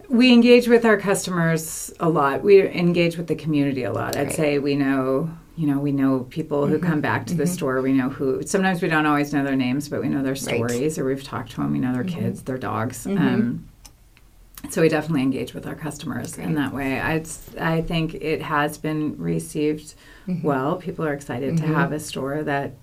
[0.07, 2.43] We engage with our customers a lot.
[2.43, 4.15] We engage with the community a lot.
[4.15, 4.35] I'd Great.
[4.35, 7.01] say we know, you know, we know people who come mm-hmm.
[7.01, 7.53] back to the mm-hmm.
[7.53, 7.81] store.
[7.81, 8.43] We know who.
[8.43, 11.51] Sometimes we don't always know their names, but we know their stories, or we've talked
[11.51, 11.71] to them.
[11.71, 12.19] We know their mm-hmm.
[12.19, 13.07] kids, their dogs.
[13.07, 13.67] Um,
[14.69, 16.99] so we definitely engage with our customers in that way.
[16.99, 17.23] I
[17.59, 19.95] I think it has been received
[20.43, 20.77] well.
[20.77, 22.73] People are excited to have a store that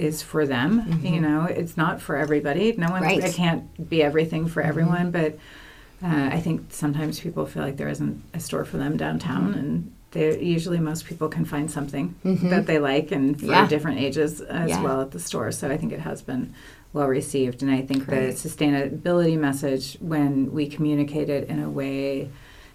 [0.00, 0.82] is for them.
[0.82, 1.06] Mm-hmm.
[1.06, 2.72] You know, it's not for everybody.
[2.72, 3.02] No one.
[3.02, 3.22] Right.
[3.22, 4.68] It can't be everything for mm-hmm.
[4.68, 5.38] everyone, but.
[6.02, 9.58] Uh, I think sometimes people feel like there isn't a store for them downtown, mm-hmm.
[9.58, 13.68] and they usually most people can find something that they like, and for Yeah.
[13.68, 14.82] different ages as Yeah.
[14.82, 15.52] well at the store.
[15.52, 16.54] So I think it has been
[16.94, 18.28] well received, and I think Great.
[18.28, 22.30] the sustainability message when we communicate it in a way,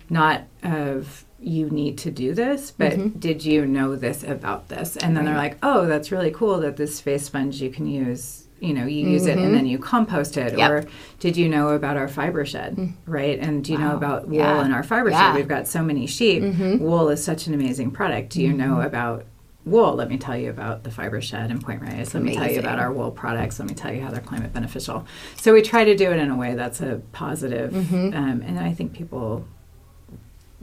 [0.09, 3.19] not of you need to do this, but mm-hmm.
[3.19, 4.97] did you know this about this?
[4.97, 8.47] And then they're like, oh, that's really cool that this face sponge you can use.
[8.59, 9.53] You know, you use it and mm-hmm.
[9.53, 10.57] then you compost it.
[10.57, 10.71] Yep.
[10.71, 10.85] Or
[11.19, 12.93] did you know about our fiber shed, mm.
[13.05, 13.37] right?
[13.37, 14.65] And do you know about wool Yeah.
[14.65, 15.33] in our fiber Yeah.
[15.33, 15.35] shed?
[15.35, 16.41] We've got so many sheep.
[16.41, 16.79] Mm-hmm.
[16.79, 18.29] Wool is such an amazing product.
[18.29, 19.25] Do you know about
[19.65, 19.93] wool?
[19.93, 22.13] Let me tell you about the fiber shed in Point Reyes.
[22.13, 23.59] Let me tell you about our wool products.
[23.59, 25.05] Let me tell you how they're climate beneficial.
[25.35, 28.71] So we try to do it in a way that's a positive, um, and I
[28.73, 29.45] think people.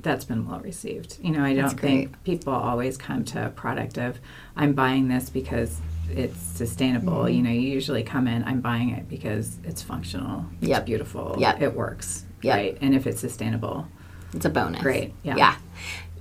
[0.03, 1.19] That's been well received.
[1.23, 4.19] You know, I don't think people always come to a product of,
[4.57, 7.13] I'm buying this because it's sustainable.
[7.25, 7.35] Mm-hmm.
[7.35, 10.79] You know, you usually come in, I'm buying it because it's functional, Yep.
[10.81, 11.63] it's beautiful, Yep.
[11.63, 12.55] it works, Yep.
[12.57, 12.79] right?
[12.81, 13.87] And if it's sustainable,
[14.35, 14.81] It's a bonus.
[14.83, 15.37] Great, yeah.
[15.37, 15.55] Yeah.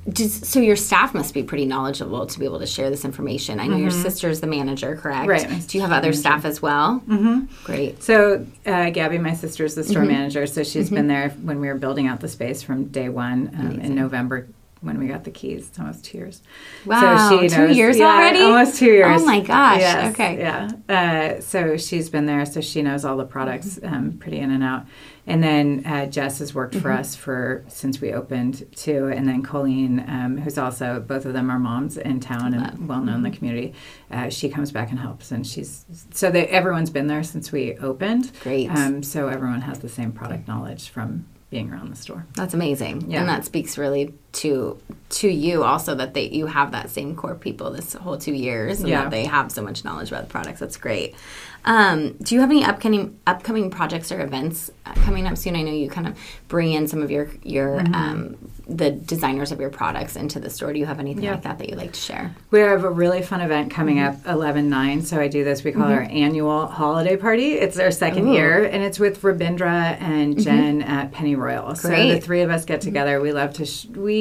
[0.10, 3.60] Does, so your staff must be pretty knowledgeable to be able to share this information.
[3.60, 5.30] I know your sister's the manager, correct?
[5.30, 5.54] Mm-hmm.
[5.54, 7.04] Right, Do you have other staff as well?
[7.08, 7.46] Mm-hmm.
[7.64, 8.02] Great.
[8.02, 10.12] So uh, Gabby, my sister, is the store Mm-hmm.
[10.12, 10.48] manager.
[10.48, 13.80] So she's been there when we were building out the space from day one um,
[13.80, 14.48] in November
[14.82, 15.68] when we got the keys.
[15.70, 16.42] It's almost two years.
[16.86, 18.42] Wow, two years yeah, already?
[18.42, 19.22] Almost two years.
[19.22, 20.38] Oh my gosh, Yes, okay.
[20.40, 20.72] Yeah.
[20.90, 23.94] Uh, so she's been there, so she knows all the products Mm-hmm.
[23.94, 24.86] um, pretty in and out.
[25.28, 26.82] And then uh, Jess has worked Mm-hmm.
[26.82, 29.08] for us for since we opened too.
[29.16, 33.02] And then Colleen, um, who's also both of them are moms in town and well
[33.02, 33.38] known in the Mm-hmm.
[33.38, 33.74] community.
[34.10, 37.78] Uh, she comes back and helps, and she's so they, everyone's been there since we
[37.78, 38.32] opened.
[38.42, 38.70] Great.
[38.72, 42.26] Um, so everyone has the same product knowledge from being around the store.
[42.36, 43.12] That's amazing.
[43.12, 43.20] Yeah.
[43.20, 44.78] And that speaks really to
[45.10, 48.80] to you also that they you have that same core people this whole two years
[48.80, 49.02] and Yeah.
[49.04, 50.60] that they have so much knowledge about the products.
[50.62, 51.16] That's great.
[51.64, 55.56] Um, do you have any upcoming upcoming projects or events uh, coming up soon?
[55.56, 56.18] I know you kind of
[56.48, 57.94] bring in some of your your Mm-hmm.
[57.94, 60.72] um, the designers of your products into the store.
[60.72, 61.32] Do you have anything Yeah.
[61.34, 62.34] like that that you'd like to share?
[62.52, 64.28] We have a really fun event coming Mm-hmm.
[64.30, 65.02] up 11 9.
[65.02, 67.54] So I do this, we call our annual holiday party.
[67.56, 68.26] It's our second Ooh.
[68.28, 68.34] Mm-hmm.
[68.34, 71.76] year, and it's with Rabindra and Jen at Penny Royal.
[71.76, 72.20] So the Mm-hmm.
[72.22, 73.20] three of us get together.
[73.20, 74.21] We love to, sh- we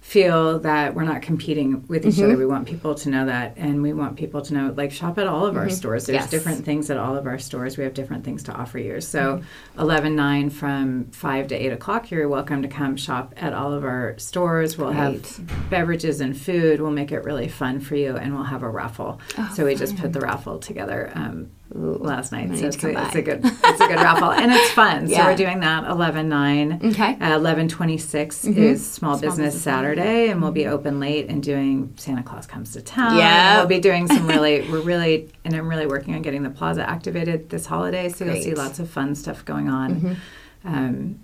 [0.00, 2.24] feel that we're not competing with each Mm-hmm.
[2.24, 2.36] other.
[2.38, 5.26] We want people to know that, and we want people to know, like, shop at
[5.26, 6.06] all of our stores.
[6.06, 6.22] There's Mm-hmm.
[6.22, 6.30] Yes.
[6.30, 7.76] different things at all of our stores.
[7.76, 9.00] We have different things to offer you.
[9.02, 9.80] So Mm-hmm.
[9.80, 13.84] 11 9 from 5 to 8 o'clock, you're welcome to come shop at all of
[13.84, 14.78] our stores.
[14.78, 16.80] We'll have beverages and food.
[16.80, 19.20] We'll make it really fun for you, and we'll have a raffle.
[19.36, 22.56] Oh, so we just put the raffle together um, last night.
[22.56, 25.06] So it's a, it's a good it's a good raffle, and it's fun.
[25.08, 26.80] So we're doing that eleven nine.
[26.82, 27.16] Okay.
[27.20, 28.62] Uh, eleven twenty six Mm-hmm.
[28.62, 32.80] is Small, Business, Saturday, and we'll be open late and doing Santa Claus comes to
[32.80, 33.16] town.
[33.18, 33.58] Yeah.
[33.58, 36.88] We'll be doing some really we're really and I'm really working on getting the plaza
[36.88, 38.08] activated this holiday.
[38.08, 38.58] So you'll see Mm-hmm.
[38.58, 40.16] lots of fun stuff going on.
[40.64, 41.20] Um,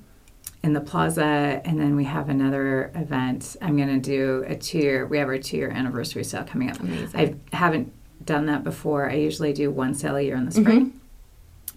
[0.62, 3.54] in the plaza, and then we have another event.
[3.61, 5.07] I'm going to do a two year.
[5.07, 6.80] We have our two year anniversary sale coming up.
[6.80, 7.40] Amazing.
[7.52, 7.92] I haven't
[8.24, 9.08] done that before.
[9.10, 10.87] I usually do one sale a year in the spring.
[10.87, 10.98] Mm-hmm.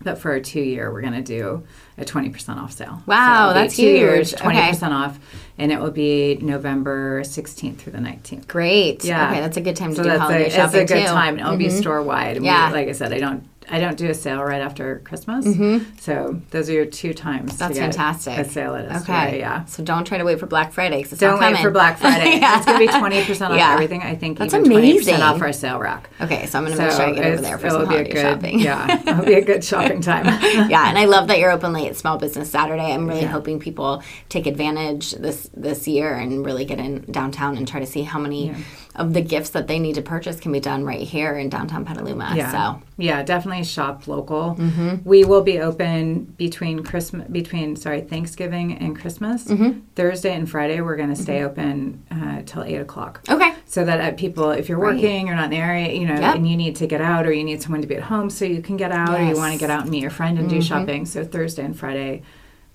[0.04, 1.64] But for a two year, we're going to do
[1.98, 3.02] a 20% off sale.
[3.08, 4.40] Wow, it'll that's two years, huge.
[4.42, 5.20] 20% off.
[5.58, 8.48] And it will be November 16th through the 19th.
[8.48, 9.04] Great.
[9.04, 9.32] Yeah.
[9.32, 11.06] Okay, that's a good time to So do that's holiday a, it's a good too.
[11.06, 11.40] time.
[11.40, 11.80] It'll be Mhm.
[11.82, 12.44] store wide.
[12.44, 12.70] Yeah.
[12.72, 15.46] like I said, I don't I don't do a sale right after Christmas.
[15.46, 15.98] Mm-hmm.
[16.00, 17.58] So those are your two times.
[17.58, 18.38] That's fantastic.
[18.38, 19.04] A sale at a Okay.
[19.04, 19.40] store.
[19.40, 19.66] Yeah.
[19.66, 22.38] So don't try to wait for Black Friday because it's Don't wait for Black Friday.
[22.40, 22.58] Yeah.
[22.58, 23.74] It's going to be twenty percent off Yeah.
[23.74, 24.04] everything.
[24.04, 26.10] I think That's even twenty percent off our sale rack.
[26.22, 27.88] Okay, so I'm going to make sure I get over there for some be a
[27.88, 28.60] holiday good, shopping.
[28.60, 30.26] Yeah, it'll be a good shopping time.
[30.70, 31.96] yeah, and I love that you're open late.
[31.98, 32.94] Small Business Saturday.
[32.94, 33.28] I'm really Yeah.
[33.28, 37.86] hoping people take advantage this this year and really get in downtown and try to
[37.86, 38.54] see how many
[38.98, 41.86] of the gifts that they need to purchase can be done right here in downtown
[41.86, 42.34] Petaluma.
[42.36, 44.58] Yeah, So yeah, definitely shop local.
[45.06, 49.52] We will be open between Christmas, between sorry Thanksgiving and Christmas.
[49.96, 53.22] Thursday and Friday, we're going to stay open uh, till eight o'clock.
[53.30, 54.96] okay, so that uh, people, if you're Right.
[54.96, 56.36] working, you're not in the area, you know, Yep.
[56.36, 58.46] and you need to get out, or you need someone to be at home so
[58.46, 59.38] you can get out, or you Mm-hmm.
[59.38, 61.06] want to get out and meet your friend and do shopping.
[61.06, 62.24] So Thursday and Friday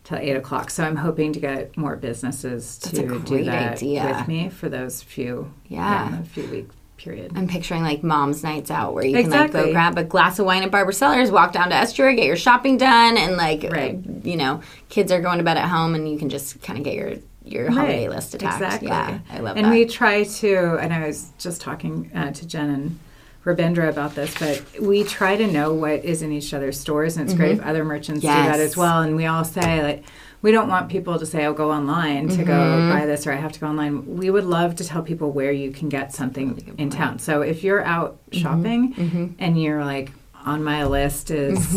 [0.04, 0.70] till eight o'clock.
[0.70, 4.04] So I'm hoping to get more businesses That's to do that idea.
[4.18, 6.20] with me for those few, Yeah.
[6.20, 7.32] a few week period.
[7.34, 10.46] I'm picturing like mom's nights out where you can like go grab a glass of
[10.46, 13.98] wine at Barber Cellars, walk down to Estuary, get your shopping done, and like, Right.
[14.22, 16.84] you know, kids are going to bed at home, and you can just kind of
[16.84, 18.62] get your your holiday list attacked.
[18.62, 18.86] Exactly.
[18.88, 19.70] Yeah, I love and that.
[19.70, 22.98] And we try to, and I was just talking uh, to Jen and
[23.44, 27.28] Rabindra about this, but we try to know what is in each other's stores, and
[27.28, 28.62] it's great if other merchants do that Mm-hmm.
[28.62, 29.00] As well.
[29.02, 30.04] And we all say like.
[30.42, 32.44] We don't want people to say, "Oh, go online to Mm-hmm.
[32.46, 35.30] go buy this," or "I have to go online." We would love to tell people
[35.30, 37.20] where you can get something in town.
[37.20, 38.38] So if you're out Mm-hmm.
[38.42, 40.10] shopping and you're like,
[40.44, 41.76] "On my list is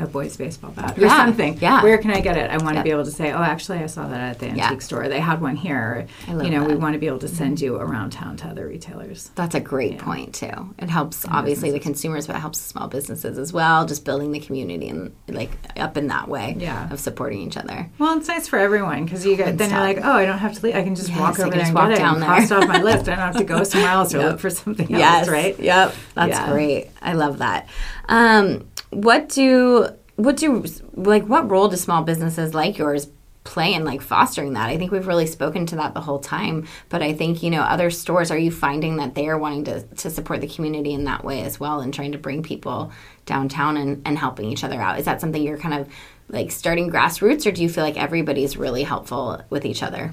[0.00, 1.02] a boys' baseball bat or Mm-hmm.
[1.02, 1.82] Yeah, something," yeah.
[1.82, 2.50] where can I get it?
[2.50, 4.58] I want to be able to say, "Oh, actually, I saw that at the antique
[4.58, 4.78] Yeah.
[4.78, 5.08] store.
[5.08, 6.72] They had one here." I love you know, we that.
[6.74, 6.82] Mm-hmm.
[6.82, 9.30] want to be able to send you around town to other retailers.
[9.34, 10.74] That's a great point too.
[10.78, 13.86] It helps obviously the consumers, but it helps the small businesses as well.
[13.86, 16.90] Just building the community and like up in that way Yeah.
[16.92, 17.88] of supporting each other.
[17.98, 20.54] Well, it's nice for everyone because you get then you're like, oh, I don't have
[20.54, 20.76] to leave.
[20.76, 22.28] I can just Yes, walk over there and walk get it down and there.
[22.28, 23.08] cross off my list.
[23.08, 24.30] I don't have to go somewhere else or Yep.
[24.30, 25.58] look for something Yes, else, right?
[25.58, 26.88] Yep, that's great.
[27.02, 27.68] I love that.
[28.08, 33.08] Um, what do what do like what role do small businesses like yours
[33.44, 34.68] play in like fostering that?
[34.68, 37.62] I think we've really spoken to that the whole time, but I think you know
[37.62, 38.30] other stores.
[38.30, 41.42] Are you finding that they are wanting to to support the community in that way
[41.42, 42.92] as well, and trying to bring people
[43.26, 44.98] downtown and and helping each other out?
[44.98, 45.88] Is that something you're kind of
[46.28, 50.12] like starting grassroots, or do you feel like everybody's really helpful with each other?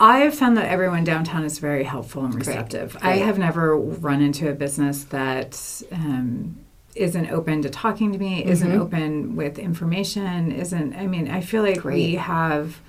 [0.00, 2.96] I have found that everyone downtown is very helpful and receptive.
[3.00, 3.26] I Great.
[3.26, 6.63] have never run into a business that um,
[6.94, 8.80] isn't open to talking to me, isn't Mm-hmm.
[8.80, 10.94] open with information, isn't.
[10.94, 12.80] I mean, I feel like we have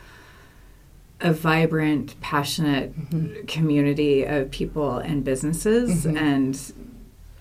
[1.22, 3.46] a vibrant, passionate Mm-hmm.
[3.48, 6.60] community of people and businesses, and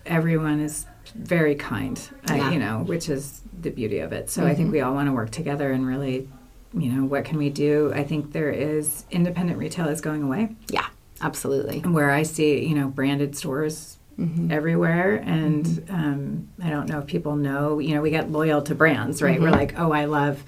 [0.06, 2.00] everyone is very kind.
[2.28, 2.36] Yeah.
[2.38, 2.52] Mm-hmm.
[2.52, 4.30] You know, which is the beauty of it.
[4.30, 6.28] So I think we all want to work together and really.
[6.76, 7.92] You know, what can we do?
[7.94, 10.86] I think there is independent retail is going away Yeah,
[11.20, 11.78] absolutely.
[11.82, 14.52] where I see, you know, branded stores Mm-hmm.
[14.52, 15.16] everywhere.
[15.16, 19.20] And um, I don't know if people know, you know, we get loyal to brands,
[19.20, 19.34] right?
[19.34, 19.42] Mm-hmm.
[19.44, 20.44] We're like, oh, I love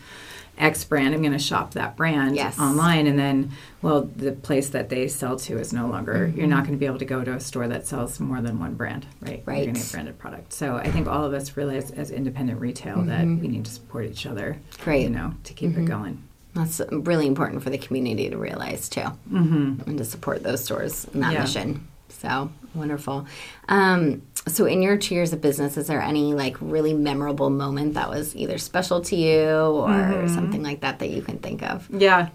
[0.57, 1.15] X brand.
[1.15, 2.59] I'm going to shop that brand Yes.
[2.61, 3.07] online.
[3.09, 3.51] And then,
[3.83, 6.39] well, the place that they sell to is no longer, Mm-hmm.
[6.39, 8.59] you're not going to be able to go to a store that sells more than
[8.61, 9.43] one brand, right?
[9.45, 9.57] Right.
[9.57, 10.53] You're going to get branded product.
[10.53, 14.07] So I think all of us realize as independent retail that we need to support
[14.07, 14.83] each other, Mm-hmm.
[14.85, 15.03] Great.
[15.03, 16.23] you know, to keep it going.
[16.55, 19.01] That's really important for the community to realize too,
[19.31, 19.81] mm-hmm.
[19.91, 21.41] and to support those stores in that Yeah.
[21.43, 21.89] mission.
[22.09, 23.27] So wonderful.
[23.69, 27.95] Um, so, in your two years of business, is there any like really memorable moment
[27.95, 30.35] that was either special to you or Mm-hmm.
[30.35, 31.89] something like that that you can think of?
[31.91, 32.29] Yeah.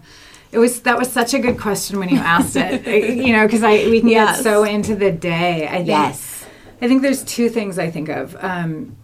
[0.50, 2.86] It was that was such a good question when you asked it.
[3.16, 4.36] you know, because I we can Yes.
[4.38, 5.66] get so into the day.
[5.66, 6.44] I think Yes.
[6.82, 8.36] I think there's two things I think of.
[8.44, 8.96] Um,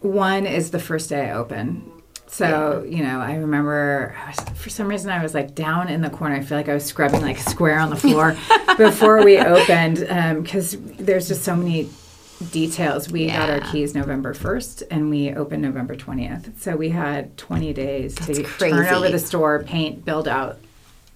[0.00, 1.89] one is the first day I open.
[2.30, 6.00] So you know, I remember I was, for some reason I was like down in
[6.00, 6.36] the corner.
[6.36, 8.36] I feel like I was scrubbing like square on the floor
[8.76, 9.98] before we opened
[10.42, 11.88] because there's just so many
[12.50, 13.10] details.
[13.10, 16.58] We got our keys November 1st and we opened November 20th.
[16.58, 20.58] So we had 20 days to That's turn over the store, paint, build out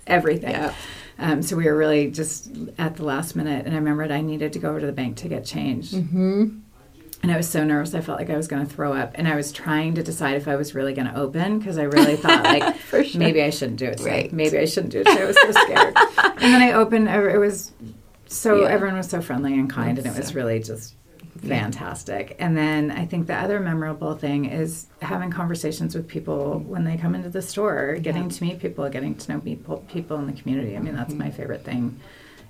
[0.07, 0.51] everything.
[0.51, 0.75] Yeah.
[1.19, 3.67] Um, so we were really just at the last minute.
[3.67, 5.95] And I remembered I needed to go over to the bank to get changed.
[5.95, 6.59] Mm-hmm.
[7.25, 7.95] And I was so nervous.
[7.95, 9.13] I felt like I was going to throw up.
[9.15, 11.85] And I was trying to decide if I was really going to open because I
[11.85, 13.03] really thought, like, sure.
[13.15, 14.11] maybe I shouldn't do it today.
[14.11, 14.33] Right.
[14.35, 15.23] Maybe I shouldn't do it today.
[15.23, 15.97] I was so scared.
[16.19, 17.09] and then I opened.
[17.09, 17.73] It was
[18.27, 18.69] so, Yeah.
[18.69, 19.97] everyone was so friendly and kind.
[19.97, 20.97] and it was so- really just
[21.41, 22.37] fantastic.
[22.39, 26.99] And then I think the other memorable thing is having conversations with people when they
[26.99, 30.35] come into the store, getting to meet people, getting to know people, people in the
[30.35, 30.77] community.
[30.77, 31.23] I mean, that's mm-hmm.
[31.23, 31.99] my favorite thing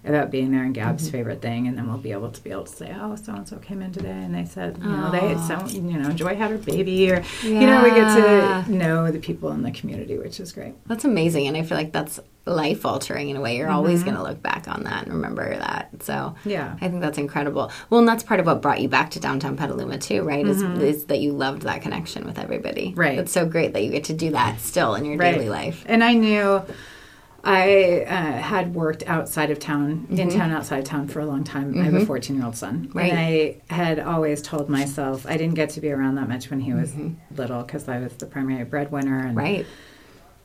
[0.05, 1.67] about being there and Gab's favorite thing.
[1.67, 3.81] And then we'll be able to be able to say, oh, so and so came
[3.83, 7.11] in today and they said, you know, they so you know, Joy had her baby,
[7.11, 10.75] or you know, we get to know the people in the community, which is great.
[10.87, 13.57] That's amazing, and I feel like that's life altering in a way.
[13.57, 14.11] You're always Mm-hmm.
[14.11, 15.89] going to look back on that and remember that.
[16.03, 16.77] So Yeah.
[16.79, 17.73] I think that's incredible.
[17.89, 20.47] Well, and that's part of what brought you back to downtown Petaluma too, right?
[20.47, 22.89] Is, is that you loved that connection with everybody.
[22.91, 23.01] Mm-hmm.
[23.01, 23.19] Right.
[23.19, 25.85] It's so great that you get to do that still in your daily life.
[25.87, 26.63] And I knew
[27.47, 30.39] I uh, had worked outside of town, in Mm-hmm.
[30.39, 31.79] town, outside of town for a long time.
[31.79, 32.91] I have a 14 year old son.
[32.95, 33.11] Right.
[33.13, 33.19] And
[33.71, 36.73] I had always told myself I didn't get to be around that much when he
[36.73, 36.95] was
[37.37, 39.39] little because I was the primary breadwinner and Mm-hmm.
[39.39, 39.67] Right.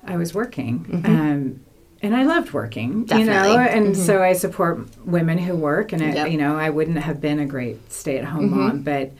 [0.05, 1.01] I was working.
[1.05, 1.61] Um,
[2.01, 3.87] and I loved working, you know, Definitely.
[3.87, 5.91] and so I support women who work.
[5.91, 6.31] And, I, Yep.
[6.31, 9.11] you know, I wouldn't have been a great stay at home mom, but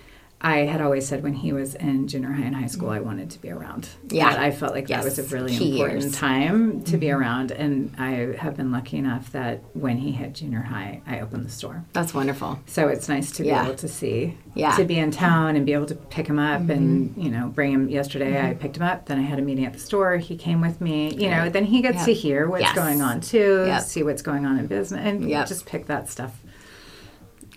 [0.42, 3.30] I had always said when he was in junior high and high school, I wanted
[3.32, 3.90] to be around.
[4.10, 4.30] Yeah.
[4.30, 5.04] That I felt like Yes.
[5.04, 6.16] that was a really Key important years.
[6.16, 7.20] time to be mm-hmm.
[7.20, 7.52] around.
[7.52, 11.50] And I have been lucky enough that when he hit junior high, I opened the
[11.50, 11.84] store.
[11.92, 12.58] That's wonderful.
[12.68, 14.76] So it's nice to be able to see, Yeah.
[14.78, 17.22] to be in town and be able to pick him up and, mm-hmm.
[17.22, 17.90] you know, bring him.
[17.90, 18.60] Yesterday I mm-hmm.
[18.60, 20.16] picked him up, then I had a meeting at the store.
[20.18, 22.76] He came with me, you know, then he gets to hear what's Yes.
[22.76, 23.82] going on too, Yep.
[23.82, 25.48] see what's going on in business, and Yep.
[25.50, 26.40] just pick that stuff.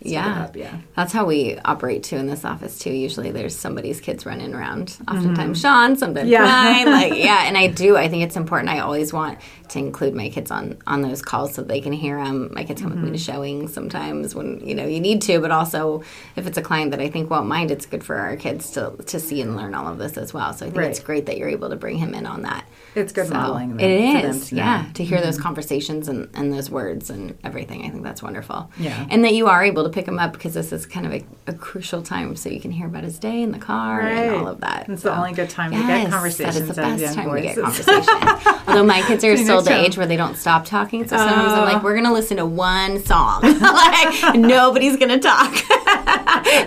[0.04, 0.44] Yeah.
[0.44, 0.76] up, yeah.
[0.96, 2.90] That's how we operate too in this office too.
[2.92, 4.96] Usually there's somebody's kids running around.
[5.08, 5.88] Oftentimes mm-hmm.
[5.88, 6.44] Sean, sometimes Yeah.
[6.44, 6.86] mine.
[6.86, 7.96] Like yeah, and I do.
[7.96, 8.70] I think it's important.
[8.70, 9.38] I always want
[9.68, 12.50] to include my kids on on those calls so they can hear them.
[12.52, 13.32] My kids come with me to mm-hmm.
[13.32, 16.02] showings sometimes when you know you need to, but also
[16.36, 18.92] if it's a client that I think won't mind, it's good for our kids to
[19.06, 20.52] to see and learn all of this as well.
[20.52, 20.90] So I think Right.
[20.90, 22.64] it's great that you're able to bring him in on that.
[22.94, 23.70] It's good So, modeling.
[23.76, 24.62] them- It is, to know.
[24.62, 25.42] yeah, to hear those mm-hmm.
[25.44, 27.84] conversations and, and those words and everything.
[27.86, 28.70] I think that's wonderful.
[28.78, 29.06] Yeah.
[29.10, 31.24] and that you are able to pick him up because this is kind of a,
[31.46, 34.48] a crucial time, so you can hear about his day in the car and all
[34.48, 34.88] of that.
[34.88, 37.84] It's the only good time to get conversations is the best time to get voices.
[37.86, 38.58] conversation.
[38.68, 41.60] Although my kids are still the age where they don't stop talking, so sometimes I'm
[41.60, 41.64] Oh.
[41.72, 45.52] like, we're gonna listen to one song, like nobody's gonna talk.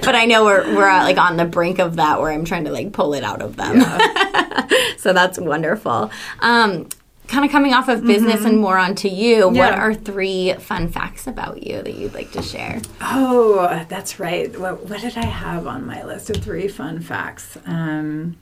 [0.03, 2.65] but I know we're we're uh, like on the brink of that where I'm trying
[2.65, 3.81] to like pull it out of them.
[4.97, 6.11] so that's wonderful.
[6.39, 6.87] Um,
[7.27, 9.47] kind of coming off of business and more onto you.
[9.49, 9.81] What Mm-hmm.
[9.81, 12.81] Are three fun facts about you that you'd like to share?
[13.01, 14.57] Oh, that's right.
[14.59, 17.57] What, what did I have on my list of three fun facts?
[17.65, 18.37] Um,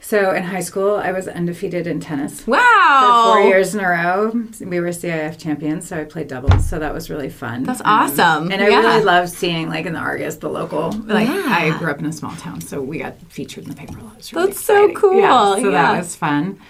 [0.00, 2.46] so in high school, I was undefeated in tennis.
[2.46, 6.68] Wow, For four years in a row, we were CIF champions, so I played doubles.
[6.68, 7.64] So that was really fun.
[7.64, 8.52] That's Um, awesome.
[8.52, 8.80] and I Yeah.
[8.82, 10.92] really loved seeing, like in the Argus, the local.
[10.92, 11.44] Like Yeah.
[11.48, 13.94] I grew up in a small town, so we got featured in the paper.
[13.94, 15.18] That was really That's so cool.
[15.20, 15.70] Yeah, so Yeah.
[15.92, 16.60] that was fun.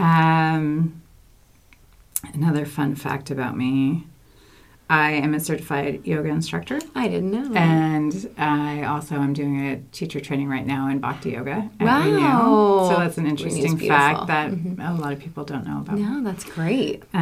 [0.00, 1.02] Um,
[2.34, 4.06] another fun fact about me:
[4.88, 6.78] I am a certified yoga instructor.
[6.94, 7.54] I didn't know.
[7.54, 12.04] And I also am doing a teacher training right now in Bhakti Yoga Wow.
[12.04, 12.88] Renew.
[12.94, 15.98] So that's an interesting fact that a lot of people don't know about.
[15.98, 17.02] no, that's great.
[17.14, 17.18] Uh,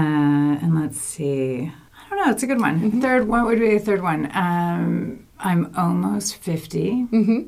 [0.62, 1.70] and let's see.
[2.10, 2.32] I don't know.
[2.32, 2.80] It's a good one.
[2.80, 3.00] Mm-hmm.
[3.02, 4.30] Third one would be the third one.
[4.34, 6.90] Um, I'm almost 50.
[7.12, 7.42] Mm-hmm.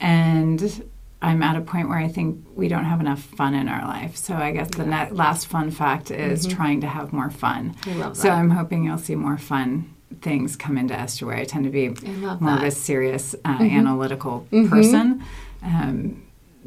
[0.00, 0.84] And
[1.22, 4.16] I'm at a point where I think we don't have enough fun in our life.
[4.16, 7.74] So I guess the ne- last fun fact is trying to have more fun.
[7.82, 7.90] Mm-hmm.
[7.90, 8.20] I love that.
[8.22, 8.30] So.
[8.30, 11.42] I'm hoping you'll see more fun things come into Estuary.
[11.42, 12.04] I tend to be more of
[12.40, 12.40] that.
[12.40, 12.64] Mm-hmm.
[12.64, 15.22] a serious, uh, analytical person.
[15.62, 16.22] Um,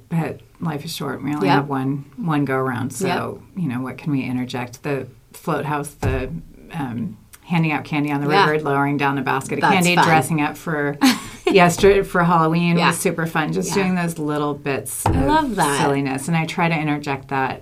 [0.10, 1.24] but life is short.
[1.24, 1.56] We only Yep.
[1.56, 2.92] have one one go around.
[2.94, 3.64] So Yep.
[3.64, 4.84] you know what can we interject?
[4.84, 6.30] The float house, the
[6.72, 8.48] um, handing out candy on the Yeah.
[8.50, 10.06] river, lowering down a basket of That's candy, fun.
[10.06, 10.98] dressing up for
[11.52, 12.88] yesterday for Halloween Yeah.
[12.88, 13.52] was super fun.
[13.54, 13.84] Just Yeah.
[13.84, 15.82] doing those little bits of love that.
[15.82, 17.62] silliness, and I try to interject that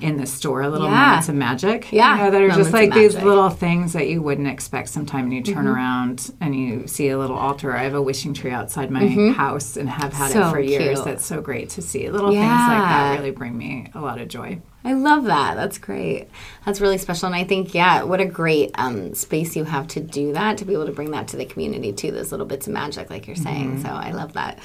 [0.00, 1.06] in the store, little Yeah.
[1.06, 1.90] moments of magic.
[1.90, 4.90] Yeah, you know, that are moments just like these little things that you wouldn't expect
[4.90, 5.68] sometime and you turn Mm-hmm.
[5.74, 7.74] around and you see a little altar.
[7.74, 10.40] I have a wishing tree outside my house and have had Mm-hmm.
[10.42, 10.94] So it for years.
[10.98, 11.04] cute.
[11.06, 12.10] That's so great to see.
[12.10, 12.48] Little things like
[12.82, 14.58] that really bring me a lot of joy.
[14.84, 15.56] I love that.
[15.56, 16.28] That's great.
[16.64, 17.26] That's really special.
[17.26, 20.64] And I think, yeah, what a great um, space you have to do that, to
[20.64, 23.26] be able to bring that to the community too, those little bits of magic, like
[23.26, 23.82] you're saying.
[23.82, 24.58] So I love that.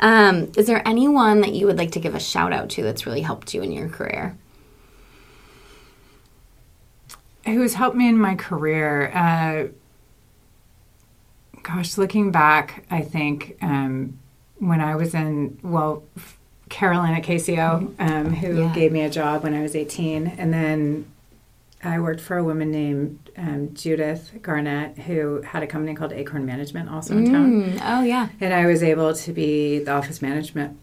[0.00, 3.06] Um, is there anyone that you would like to give a shout out to that's
[3.06, 4.36] really helped you in your career?
[7.48, 9.10] Who's helped me in my career.
[9.14, 9.68] Uh,
[11.62, 14.18] gosh, looking back, I think um,
[14.58, 16.02] when I was in, well,
[16.68, 18.74] Carolyn at KCO, um, who Yeah.
[18.74, 20.26] gave me a job when I was 18.
[20.26, 21.06] And then
[21.82, 26.44] I worked for a woman named um, Judith Garnett, who had a company called Acorn
[26.44, 27.62] Management, also in town.
[27.62, 28.28] Mm, oh, yeah.
[28.40, 30.76] And I was able to be the office management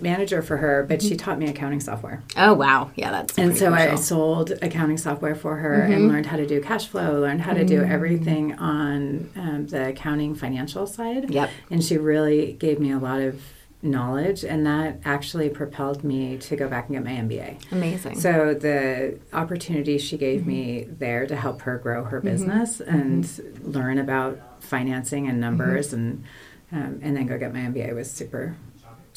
[0.00, 2.22] manager for her, but she taught me accounting software.
[2.36, 2.90] Oh, wow.
[2.96, 5.92] Yeah, that's And so I sold accounting software for her Mm-hmm.
[5.92, 7.90] and learned how to do cash flow, learned how to do Mm.
[7.90, 11.30] everything on um, the accounting financial side.
[11.30, 11.50] Yep.
[11.70, 13.42] And she really gave me a lot of
[13.82, 17.72] knowledge, and that actually propelled me to go back and get my MBA.
[17.72, 18.20] Amazing.
[18.20, 20.98] So the opportunity she gave me Mm-hmm.
[20.98, 23.26] there to help her grow her business and
[23.62, 25.96] learn about financing and numbers Mm-hmm.
[25.96, 26.24] and
[26.72, 28.54] um, and then go get my MBA was super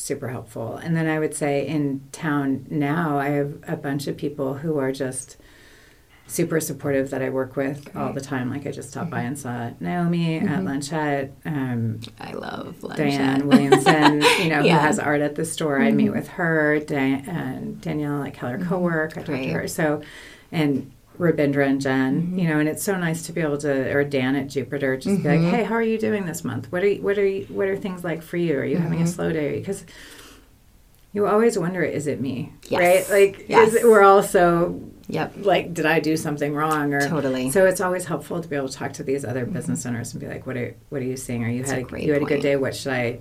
[0.04, 0.76] super helpful.
[0.76, 4.78] And then I would say in town now I have a bunch of people who
[4.78, 5.38] are just
[6.28, 8.50] super supportive that I work with all the time.
[8.50, 9.28] Like I just stopped by mm-hmm.
[9.28, 10.68] and saw Naomi at mm-hmm.
[10.68, 11.32] Lunchette.
[11.46, 12.98] Um, I love lunch.
[12.98, 14.80] Diane Williamson, you know, Yeah.
[14.80, 15.82] who has art at the store.
[15.82, 16.16] I meet mm-hmm.
[16.16, 16.80] with her.
[16.80, 19.18] Dan- and Danielle at Keller Co-work.
[19.18, 19.68] I talk to her.
[19.68, 20.02] So,
[20.52, 22.40] and Rabindra and Jen, mm-hmm.
[22.40, 25.22] you know, and it's so nice to be able to, or Dan at Jupiter, just
[25.22, 25.50] be like, mm-hmm.
[25.50, 26.72] hey, how are you doing this month?
[26.72, 28.58] What are you, what are you, what are things like for you?
[28.58, 29.14] Are you having a mm-hmm.
[29.14, 29.60] slow day?
[29.60, 29.86] Because
[31.14, 32.52] you always wonder, is it me?
[32.70, 33.10] Yes.
[33.10, 33.20] Right?
[33.20, 33.74] Like, Yes.
[33.74, 35.34] is, we're all so Yep.
[35.42, 36.94] like, did I do something wrong?
[36.94, 37.52] Or Totally.
[37.52, 40.22] So it's always helpful to be able to talk to these other business owners and
[40.22, 41.44] be like, what are what are you seeing?
[41.44, 42.26] Are you had a you had a.
[42.26, 42.26] Mm-hmm.
[42.26, 42.56] good day?
[42.56, 43.12] What should I?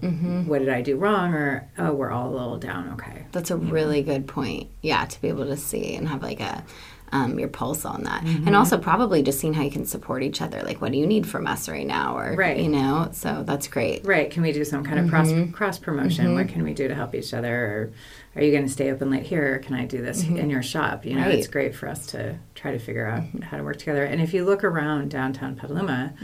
[0.46, 1.35] What did I do wrong?
[1.35, 2.90] Or oh, we're all a little down.
[2.94, 3.26] Okay.
[3.33, 4.70] That's a really good point.
[4.81, 6.64] Yeah, to be able to see and have like a
[7.12, 8.46] um, your pulse on that, Mm-hmm.
[8.46, 10.62] and also probably just seeing how you can support each other.
[10.62, 12.57] Like, what do you need from us right now, or Right.
[12.59, 13.11] you know?
[13.12, 14.07] So that's great.
[14.07, 14.31] Right.
[14.31, 15.53] Can we do some kind of cross mm-hmm.
[15.53, 16.27] cross promotion?
[16.27, 16.35] Mm-hmm.
[16.35, 17.55] What can we do to help each other?
[17.55, 17.92] Or
[18.37, 19.55] are you going to stay open late here?
[19.55, 20.38] Or can I do this mm-hmm.
[20.38, 21.05] in your shop?
[21.05, 21.35] You know, Right.
[21.35, 24.05] it's great for us to try to figure out how to work together.
[24.05, 26.14] And if you look around downtown Petaluma,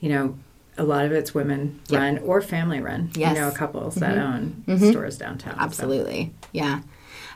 [0.00, 0.38] you know,
[0.78, 2.00] a lot of it's women Yep.
[2.00, 3.10] run or family run.
[3.14, 3.36] Yes.
[3.36, 5.54] You know, couples that own stores downtown.
[5.56, 6.32] So- Absolutely.
[6.52, 6.80] Yeah.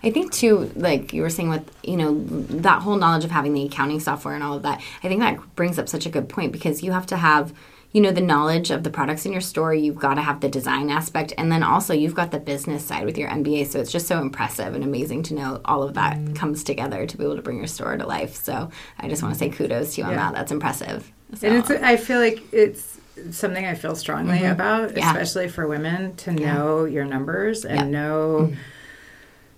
[0.05, 3.55] I think too, like you were saying with, you know, that whole knowledge of having
[3.55, 6.29] the accounting software and all of that, I think that brings up such a good
[6.29, 7.53] point because you have to have,
[7.93, 10.49] you know, the knowledge of the products in your store, you've got to have the
[10.49, 13.69] design aspect, and then also you've got the business side with your MBA.
[13.69, 17.17] So it's just so impressive and amazing to know all of that comes together to
[17.17, 18.35] be able to bring your store to life.
[18.35, 20.35] So I just want to say kudos to you on that.
[20.35, 21.11] That's impressive.
[21.35, 22.99] So, And it's, I feel like it's
[23.31, 24.99] something I feel strongly about, Mm-hmm.
[24.99, 25.11] Yeah.
[25.13, 28.49] especially for women to know your numbers and know.
[28.51, 28.61] Mm-hmm.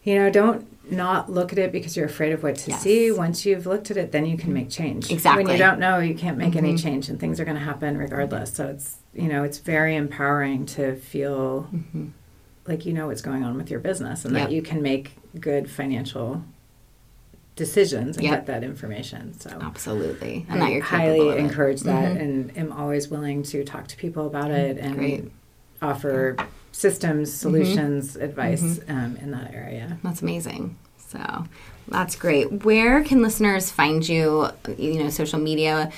[0.07, 2.83] You know, don't not look at it because you're afraid of what to Yes.
[2.83, 3.11] see.
[3.11, 5.11] Once you've looked at it, then you can make change.
[5.11, 5.43] Exactly.
[5.43, 5.49] Mm-hmm.
[5.49, 7.99] When you don't know, you can't make any change and things are going to happen
[7.99, 8.53] regardless.
[8.55, 11.69] So it's, you know, it's very empowering to feel
[12.69, 14.39] like you know what's going on with your business and Mm-hmm.
[14.43, 14.49] Yep.
[14.49, 16.45] that you can make good financial
[17.57, 18.33] decisions and Yep.
[18.33, 19.33] get that information.
[19.41, 20.47] So absolutely.
[20.49, 21.41] And I that you're highly capable of it.
[21.41, 24.99] encourage that and am always willing to talk to people about it and Mm-hmm.
[25.01, 25.25] Great.
[25.25, 25.85] Mm-hmm.
[25.85, 26.37] offer
[26.77, 29.97] systems, solutions, advice um, in that area.
[30.03, 30.77] That's amazing.
[30.99, 31.47] So
[31.89, 32.65] that's great.
[32.65, 34.51] Where can listeners find you?
[34.77, 35.91] You know, social media,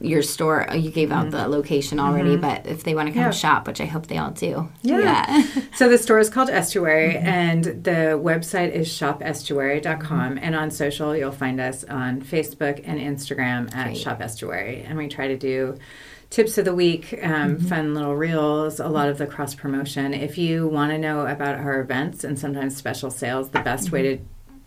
[0.00, 0.70] your store.
[0.70, 1.50] Uh, you gave out the mm-hmm.
[1.50, 2.42] location already, mm-hmm.
[2.42, 3.26] but if they want to come Mm-hmm.
[3.26, 3.30] Yeah.
[3.30, 4.68] shop, which I hope they all do.
[4.82, 5.42] Yeah.
[5.74, 7.26] so the store is called Estuary mm-hmm.
[7.26, 13.74] and the website is shopestuary.com and on social you'll find us on Facebook and Instagram
[13.74, 13.96] at Great.
[13.96, 15.76] Shop Estuary and we try to do
[16.30, 20.12] tips of the week, um, fun little reels, a lot of the cross promotion.
[20.12, 24.02] If you want to know about our events and sometimes special sales, the best way
[24.02, 24.18] to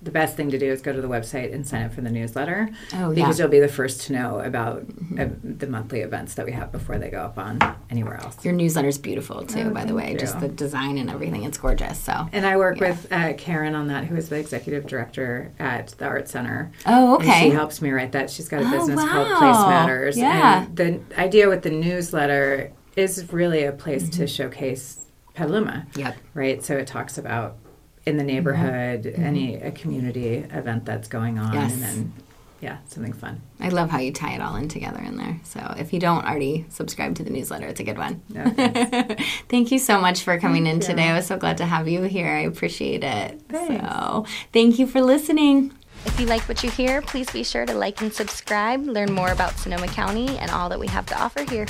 [0.01, 2.09] the best thing to do is go to the website and sign up for the
[2.09, 3.43] newsletter Oh, because yeah.
[3.43, 4.85] you'll be the first to know about
[5.19, 8.43] uh, the monthly events that we have before they go up on anywhere else.
[8.45, 10.05] Your newsletter's beautiful too, Oh, by the way.
[10.05, 11.43] thank Just the design and everything.
[11.43, 11.99] It's gorgeous.
[11.99, 12.29] So.
[12.31, 12.89] And I work Yeah.
[12.89, 16.71] with uh, Karen on that, who is the executive director at the Art Center.
[16.85, 17.41] Oh, And okay.
[17.41, 18.29] she helps me write that.
[18.29, 19.27] She's got a Oh, business called.
[19.37, 20.17] Place Matters.
[20.17, 20.63] Yeah.
[20.63, 24.11] And the idea with the newsletter is really a place Mm-hmm.
[24.21, 25.87] to showcase Petaluma.
[25.95, 26.15] Yep.
[26.33, 26.63] Right?
[26.63, 27.57] So it talks about
[28.05, 31.59] in the neighborhood, any a community event that's going on, Mm-hmm.
[31.59, 31.73] Yes.
[31.73, 32.13] and then
[32.61, 33.41] yeah, something fun.
[33.61, 35.39] I love how you tie it all in together in there.
[35.45, 38.21] So if you don't already subscribe to the newsletter, it's a good one.
[38.27, 39.23] Yeah, thanks.
[39.47, 40.81] thank you so much for coming in you.
[40.81, 41.07] today.
[41.09, 42.27] I was so glad to have you here.
[42.27, 43.41] I appreciate it.
[43.47, 43.81] Thanks.
[43.87, 45.71] So thank you for listening.
[46.05, 49.31] If you like what you hear, please be sure to like and subscribe, learn more
[49.31, 51.65] about Sonoma County and all that we have to offer here.